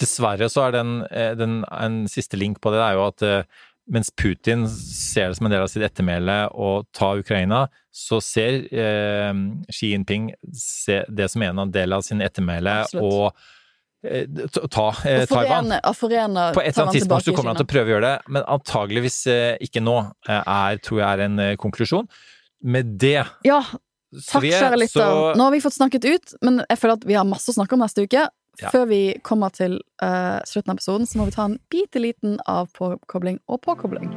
[0.00, 0.98] Dessverre så er den,
[1.40, 3.26] den, en siste link på det, det er jo at
[3.86, 8.64] mens Putin ser det som en del av sitt ettermæle å ta Ukraina, så ser
[8.74, 9.42] eh,
[9.72, 10.32] Xi Jinping
[11.08, 13.12] det som en del av sin ettermæle å
[14.02, 14.26] eh,
[14.72, 15.70] ta eh, Taiwan.
[15.94, 18.32] Forene, På et eller annet tidspunkt så kommer han til å prøve å gjøre det,
[18.34, 22.10] men antageligvis eh, ikke nå, er, tror jeg er en konklusjon.
[22.66, 23.60] Med det Ja,
[24.14, 25.02] Takk, kjære lytter.
[25.02, 25.34] Så...
[25.36, 27.76] Nå har vi fått snakket ut, men jeg føler at vi har masse å snakke
[27.76, 28.28] om neste uke.
[28.56, 28.70] Ja.
[28.72, 32.38] Før vi kommer til uh, slutten av episoden, så må vi ta en bitte liten
[32.48, 34.08] avpåkobling og påkobling.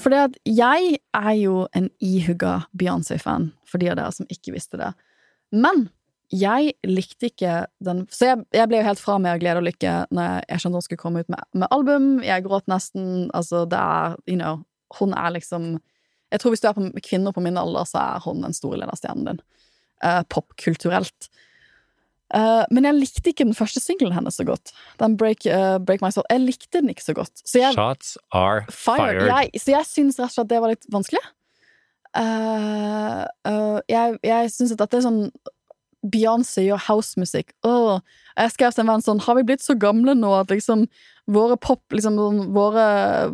[0.00, 4.80] Fordi at jeg er jo en ihugga Beyoncé-fan, for de av dere som ikke visste
[4.80, 4.94] det.
[5.52, 5.90] Men
[6.30, 9.66] jeg likte ikke den Så jeg, jeg ble jo helt fra med av glede og
[9.66, 12.10] lykke når jeg skjønte hun skulle komme ut med, med album.
[12.22, 13.26] Jeg gråt nesten.
[13.34, 14.62] Altså, det er, you know
[14.98, 15.78] hun er liksom
[16.30, 18.78] Jeg tror hvis du er på, kvinner på min alder, så er hun den store
[18.78, 19.40] lederstjernen din.
[20.04, 21.26] Uh, Popkulturelt.
[22.30, 24.70] Uh, men jeg likte ikke den første singelen hennes så godt.
[25.02, 26.28] Den Break, uh, Break My Soul.
[26.30, 27.42] Jeg likte den ikke så godt.
[27.42, 29.02] Så jeg, Shots are fired.
[29.02, 29.26] fired.
[29.26, 31.24] Jeg, så jeg syns rett og slett det var litt vanskelig.
[32.10, 33.26] Uh,
[33.90, 35.24] jeg jeg syns at dette er sånn
[36.00, 37.52] Beyoncé gjør housemusikk.
[38.40, 40.86] Jeg skrev til en venn sånn Har vi blitt så gamle nå at liksom
[41.30, 42.16] våre pop liksom,
[42.56, 42.84] våre,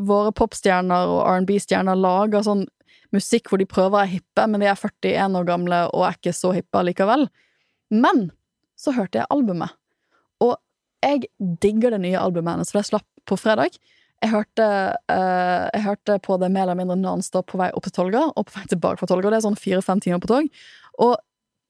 [0.05, 2.67] våre popstjerner og R&B-stjerner lager sånn
[3.15, 6.19] musikk hvor de prøver å være hippe, men de er 41 år gamle og er
[6.19, 7.25] ikke så hippe likevel.
[7.95, 8.27] Men
[8.77, 9.73] så hørte jeg albumet,
[10.45, 10.59] og
[11.07, 11.31] jeg
[11.63, 13.79] digger det nye albumet hennes, for det slapp på fredag.
[14.25, 14.67] Jeg hørte,
[15.13, 18.49] uh, jeg hørte på det mer eller mindre nonstop på vei opp til Tolga og
[18.49, 19.33] på vei tilbake fra Tolga.
[19.33, 20.49] Det er sånn fire-fem timer på tog.
[21.05, 21.17] Og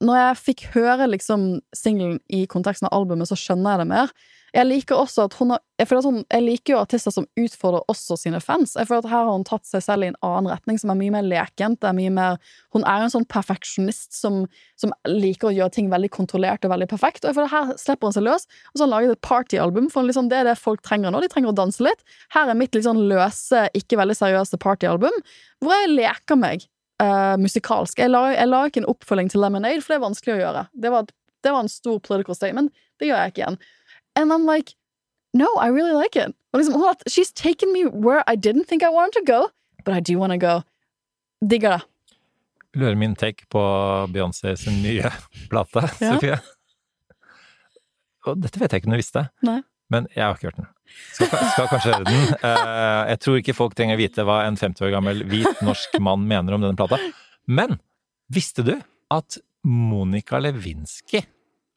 [0.04, 4.10] når jeg fikk høre liksom singelen i konteksten av albumet, så skjønner jeg det mer.
[4.56, 7.26] Jeg liker også at hun har Jeg, føler at hun, jeg liker jo artister som
[7.36, 8.72] utfordrer også sine fans.
[8.78, 10.96] Jeg føler at Her har hun tatt seg selv i en annen retning, som er
[10.96, 11.82] mye mer lekent.
[11.82, 12.38] Det er mye mer
[12.72, 14.46] Hun er en sånn perfeksjonist som,
[14.80, 17.24] som, liker å gjøre ting veldig kontrollert og veldig perfekt.
[17.24, 19.24] Og jeg føler at Her slipper hun seg løs, og så har hun laget et
[19.28, 19.90] partyalbum.
[19.92, 21.20] For liksom, det er det folk trenger nå.
[21.20, 22.00] De trenger å danse litt.
[22.32, 25.20] Her er mitt litt sånn løse, ikke veldig seriøse partyalbum,
[25.60, 26.64] hvor jeg leker meg
[27.02, 27.98] uh, musikalsk.
[28.00, 30.64] Jeg la, jeg la, ikke en oppfølging til Lemonade, for det er vanskelig å gjøre.
[30.72, 31.08] Det var,
[31.44, 32.72] det var en stor political statement.
[33.00, 33.58] Det gjør jeg ikke igjen.
[34.16, 34.74] And I'm like,
[35.36, 36.34] no, I really like it.
[36.52, 39.50] Og liksom, she's taken me where I didn't think I wanted to go,
[39.84, 40.62] but I do want to go.
[41.44, 41.82] Digger det.
[42.72, 43.60] Du høre min take på
[44.12, 45.10] Beyoncé sin nye
[45.50, 46.14] plate, ja.
[46.14, 46.38] Sofie?
[48.26, 49.60] Og dette vet jeg ikke om du visste, Nei.
[49.92, 50.68] Men jeg har ikke hørt den.
[51.14, 52.34] Skal, skal kanskje høre den.
[52.42, 56.26] Uh, jeg tror ikke folk trenger vite hva en 50 år gammel hvit norsk mann
[56.28, 56.98] mener om denne plata.
[57.46, 57.78] Men
[58.32, 58.74] visste du
[59.14, 61.22] at Monica Lewinsky,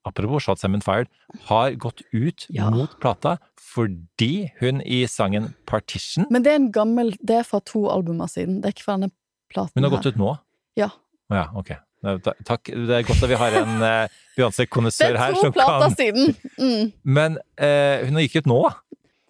[0.06, 1.10] apropos Shots and Fired,
[1.50, 2.70] har gått ut ja.
[2.74, 3.38] mot plata
[3.70, 8.30] fordi hun i sangen Partition Men det er en gammel Det er fra to albumer
[8.32, 8.64] siden.
[8.64, 9.12] Det er ikke fra denne
[9.52, 9.78] platen.
[9.78, 10.32] Hun har gått ut nå?
[10.80, 10.90] Ja.
[11.30, 11.76] Ja, ok.
[12.02, 12.70] Takk.
[12.72, 15.80] Det er godt at vi har en uh, Beyoncé-konnessør her som kan Det er to
[15.80, 16.36] plater siden!
[16.60, 16.92] Mm.
[17.04, 18.62] Men uh, hun har gikk ut nå?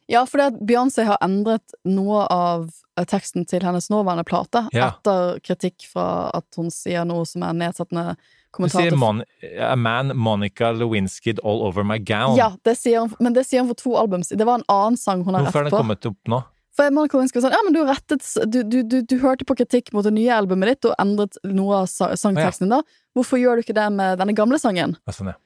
[0.09, 2.63] Ja, fordi at Beyoncé har endret noe av
[2.97, 4.87] eh, teksten til hennes nåværende plate ja.
[4.89, 8.15] etter kritikk fra at hun sier noe som er nedsettende
[8.49, 8.89] kommentarer.
[8.89, 9.21] Hun sier Mon
[9.61, 12.33] A man Monica Lewinsky all over my gown.
[12.39, 14.33] Ja, det hun, men det sier hun for to albums.
[14.33, 15.59] Det var en annen sang hun har rett på.
[15.59, 16.41] Hvorfor har den kommet opp nå?
[16.77, 19.57] For Monica Lewinsky var sånn, ja, men du, rettet, du, du, du, du, hørte på
[19.57, 22.81] kritikk mot det nye albumet ditt og endret noe av sangteksten din da.
[23.17, 24.95] Hvorfor gjør du ikke det med denne gamle sangen?
[25.09, 25.39] Ja, sånn, ja.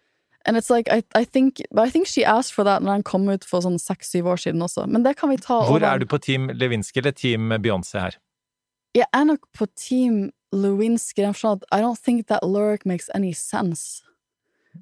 [0.45, 3.29] And it's like, I, I, think, I think she asked for that når den kom
[3.31, 4.83] ut for sånn seks-syv år siden også.
[4.91, 8.17] Men det kan vi ta Hvor er du på Team Lewinsky eller Team Beyoncé her?
[8.93, 11.23] Jeg er nok på Team Lewinsky.
[11.23, 14.03] I don't think that lyric makes any sense.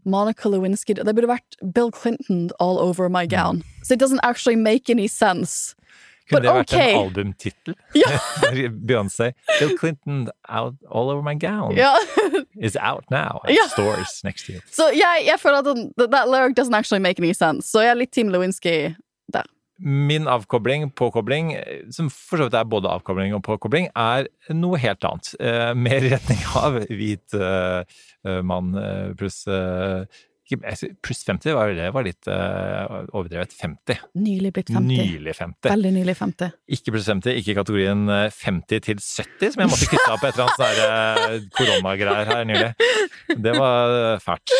[0.05, 3.57] Monica Lewinsky Det burde vært Bill Clinton all over my gown.
[3.57, 3.83] Mm.
[3.83, 5.75] So it doesn't actually make any sense.
[6.31, 6.91] Kunne det vært okay.
[6.95, 7.75] en albumtittel?
[8.01, 8.11] Ja.
[8.89, 9.31] Beyoncé.
[9.59, 11.93] Bill Clinton out all over my gown Ja.
[12.67, 13.67] is out now at Ja.
[13.75, 14.61] stores next year.
[14.71, 17.67] Så Så jeg, jeg føler at den, that lyric doesn't actually make any sense.
[17.71, 18.95] Så jeg er litt Team Lewinsky
[19.31, 19.43] der.
[19.83, 21.55] Min avkobling, påkobling,
[21.89, 25.31] som for så vidt er både avkobling og påkobling, er noe helt annet.
[25.41, 27.81] Uh, mer i retning av hvit eh,
[28.45, 28.75] mann
[29.17, 30.05] pluss sy-
[31.03, 33.53] Pluss 50 var, det var litt uh, overdrevet.
[33.55, 34.01] 50.
[34.19, 34.89] Nylig blitt 50.
[34.89, 35.69] Nylig 50.
[35.69, 36.51] Veldig nylig 50.
[36.77, 40.29] Ikke pluss 50, ikke kategorien eh, 50 til 70, som jeg måtte kutte av på
[40.29, 42.71] et eller annet sånn eh, koronagreier her nylig.
[43.47, 44.55] Det var eh, fælt.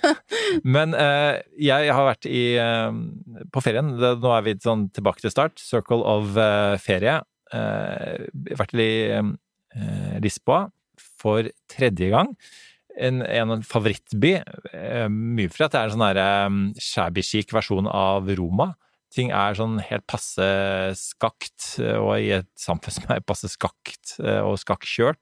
[0.76, 3.94] Men uh, jeg har vært i, eh, på ferien.
[3.96, 5.60] Nå er vi sånn tilbake til start.
[5.62, 7.20] Circle of eh, ferie.
[7.52, 8.28] Eh,
[8.58, 9.32] vært i eh,
[10.24, 10.66] Lisboa
[11.22, 12.32] for tredje gang.
[13.00, 14.34] En, en favorittby.
[14.72, 18.72] Eh, mye fordi at det er en sånn der, eh, shabby chic versjon av Roma.
[19.12, 20.44] Ting er sånn helt passe
[20.96, 25.20] skakt, eh, og i et samfunn som er passe skakt eh, og skakkjørt.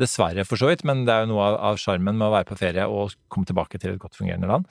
[0.00, 2.58] Dessverre, for så vidt, men det er jo noe av sjarmen med å være på
[2.58, 4.70] ferie og komme tilbake til et godt fungerende land.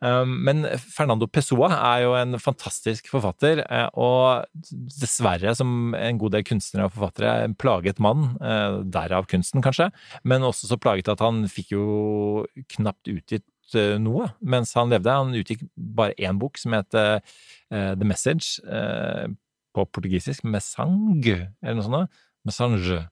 [0.00, 4.46] Um, Men Fernando Pessoa er jo en fantastisk forfatter, eh, og
[4.96, 9.90] dessverre, som en god del kunstnere og forfattere, en plaget mann, eh, derav kunsten kanskje,
[10.24, 12.46] men også så plaget at han fikk jo
[12.76, 15.12] knapt utgitt eh, noe mens han levde.
[15.12, 18.58] Han utgikk bare én bok som het The Message,
[19.70, 22.18] på portugisisk Messange, eller noe sånt.
[22.48, 23.04] Messange.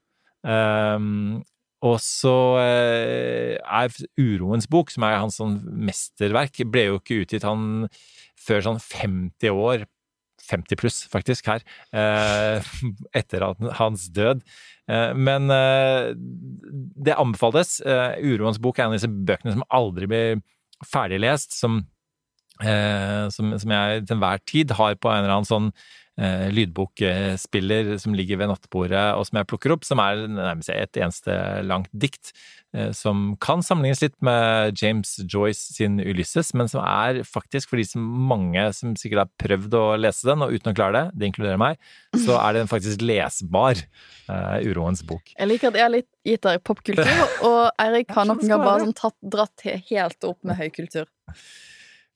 [0.43, 1.43] Um,
[1.85, 7.47] og så eh, er Uroens bok, som er hans sånn mesterverk, ble jo ikke utgitt
[7.47, 7.87] han
[8.39, 9.85] før sånn 50 år
[10.49, 12.65] 50 pluss, faktisk, her, eh,
[13.19, 13.45] etter
[13.77, 14.41] hans død.
[14.89, 15.47] Eh, men
[16.99, 17.77] det anbefales.
[17.85, 20.43] Uroens bok er en av disse bøkene som aldri blir
[20.87, 21.83] ferdiglest, som,
[22.59, 25.69] som, jeg til enhver tid har på en eller annen sånn
[26.51, 31.35] lydbokspiller som ligger ved nattbordet, og som jeg plukker opp, som er nærmest et eneste
[31.63, 32.33] langt dikt,
[32.75, 37.79] eh, som kan sammenlignes litt med James Joyce sin Ulysses, men som er faktisk, for
[37.79, 41.19] de som mange som sikkert har prøvd å lese den, og uten å klare det,
[41.21, 41.79] det inkluderer meg,
[42.25, 43.85] så er den faktisk lesbar,
[44.29, 45.31] Uh, Uroens bok.
[45.33, 47.07] Jeg liker at jeg er litt gitt deg popkultur,
[47.47, 51.09] og Eirik har noen gang bare sånn tatt, dratt helt opp med høykultur.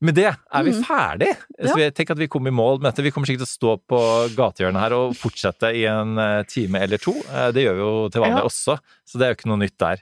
[0.04, 0.84] Med det er vi Mhm.
[0.84, 1.30] ferdig.
[1.64, 1.88] Så Ja.
[1.88, 3.04] jeg tenker at vi kommer i mål med dette.
[3.06, 4.00] Vi kommer sikkert til å stå på
[4.36, 7.14] gatehjørnet her og fortsette i en eh, time eller to.
[7.32, 8.44] Eh, Det gjør vi jo til vanlig Ja.
[8.44, 9.98] også, så det er jo ikke noe nytt der.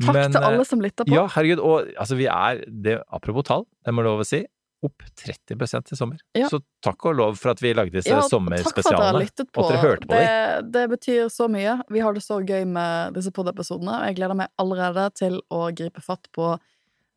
[0.00, 1.12] Takk Men, til eh, alle som lytter på.
[1.14, 1.58] Ja, herregud.
[1.60, 4.44] Og altså, vi er det, Apropos tall, det må lov å si.
[4.82, 6.16] Opp 30 i sommer.
[6.34, 6.48] Ja.
[6.48, 8.72] Så takk og lov for at vi lagde disse Ja, takk for at dere har
[9.12, 9.20] sommerspesialene.
[9.20, 9.70] lyttet på.
[9.70, 11.82] Hørte på det, det betyr så mye.
[11.90, 15.70] Vi har det så gøy med disse pod-episodene, og jeg gleder meg allerede til å
[15.74, 16.58] gripe fatt på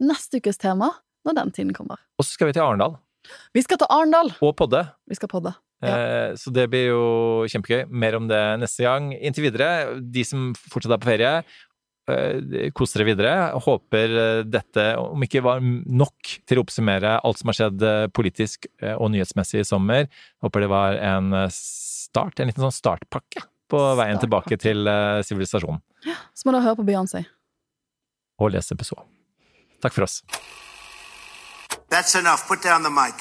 [0.02, 0.92] neste ukes tema
[1.26, 2.00] når den tiden kommer.
[2.20, 2.98] Og så skal vi til Arendal
[3.56, 4.34] Vi skal til Arendal!
[4.44, 4.82] og podde.
[5.08, 5.54] Vi skal podde.
[5.84, 5.94] Ja.
[5.96, 7.04] Eh, Så det blir jo
[7.52, 7.86] kjempegøy.
[7.90, 9.12] Mer om det neste gang.
[9.16, 11.32] Inntil videre, de som fortsatt er på ferie,
[12.12, 13.34] eh, kos dere videre.
[13.64, 17.86] Håper eh, dette, om ikke var nok til å oppsummere alt som har skjedd
[18.16, 18.68] politisk
[18.98, 20.08] og nyhetsmessig i sommer,
[20.44, 24.84] håper det var en start, en liten sånn startpakke på veien tilbake til
[25.26, 25.80] sivilisasjonen.
[26.06, 27.24] Ja, Så må du høre på Beyoncé.
[28.40, 29.08] Og lese episode.
[29.82, 30.22] Takk for oss.
[31.94, 32.48] That's enough.
[32.48, 33.14] Put down the mic.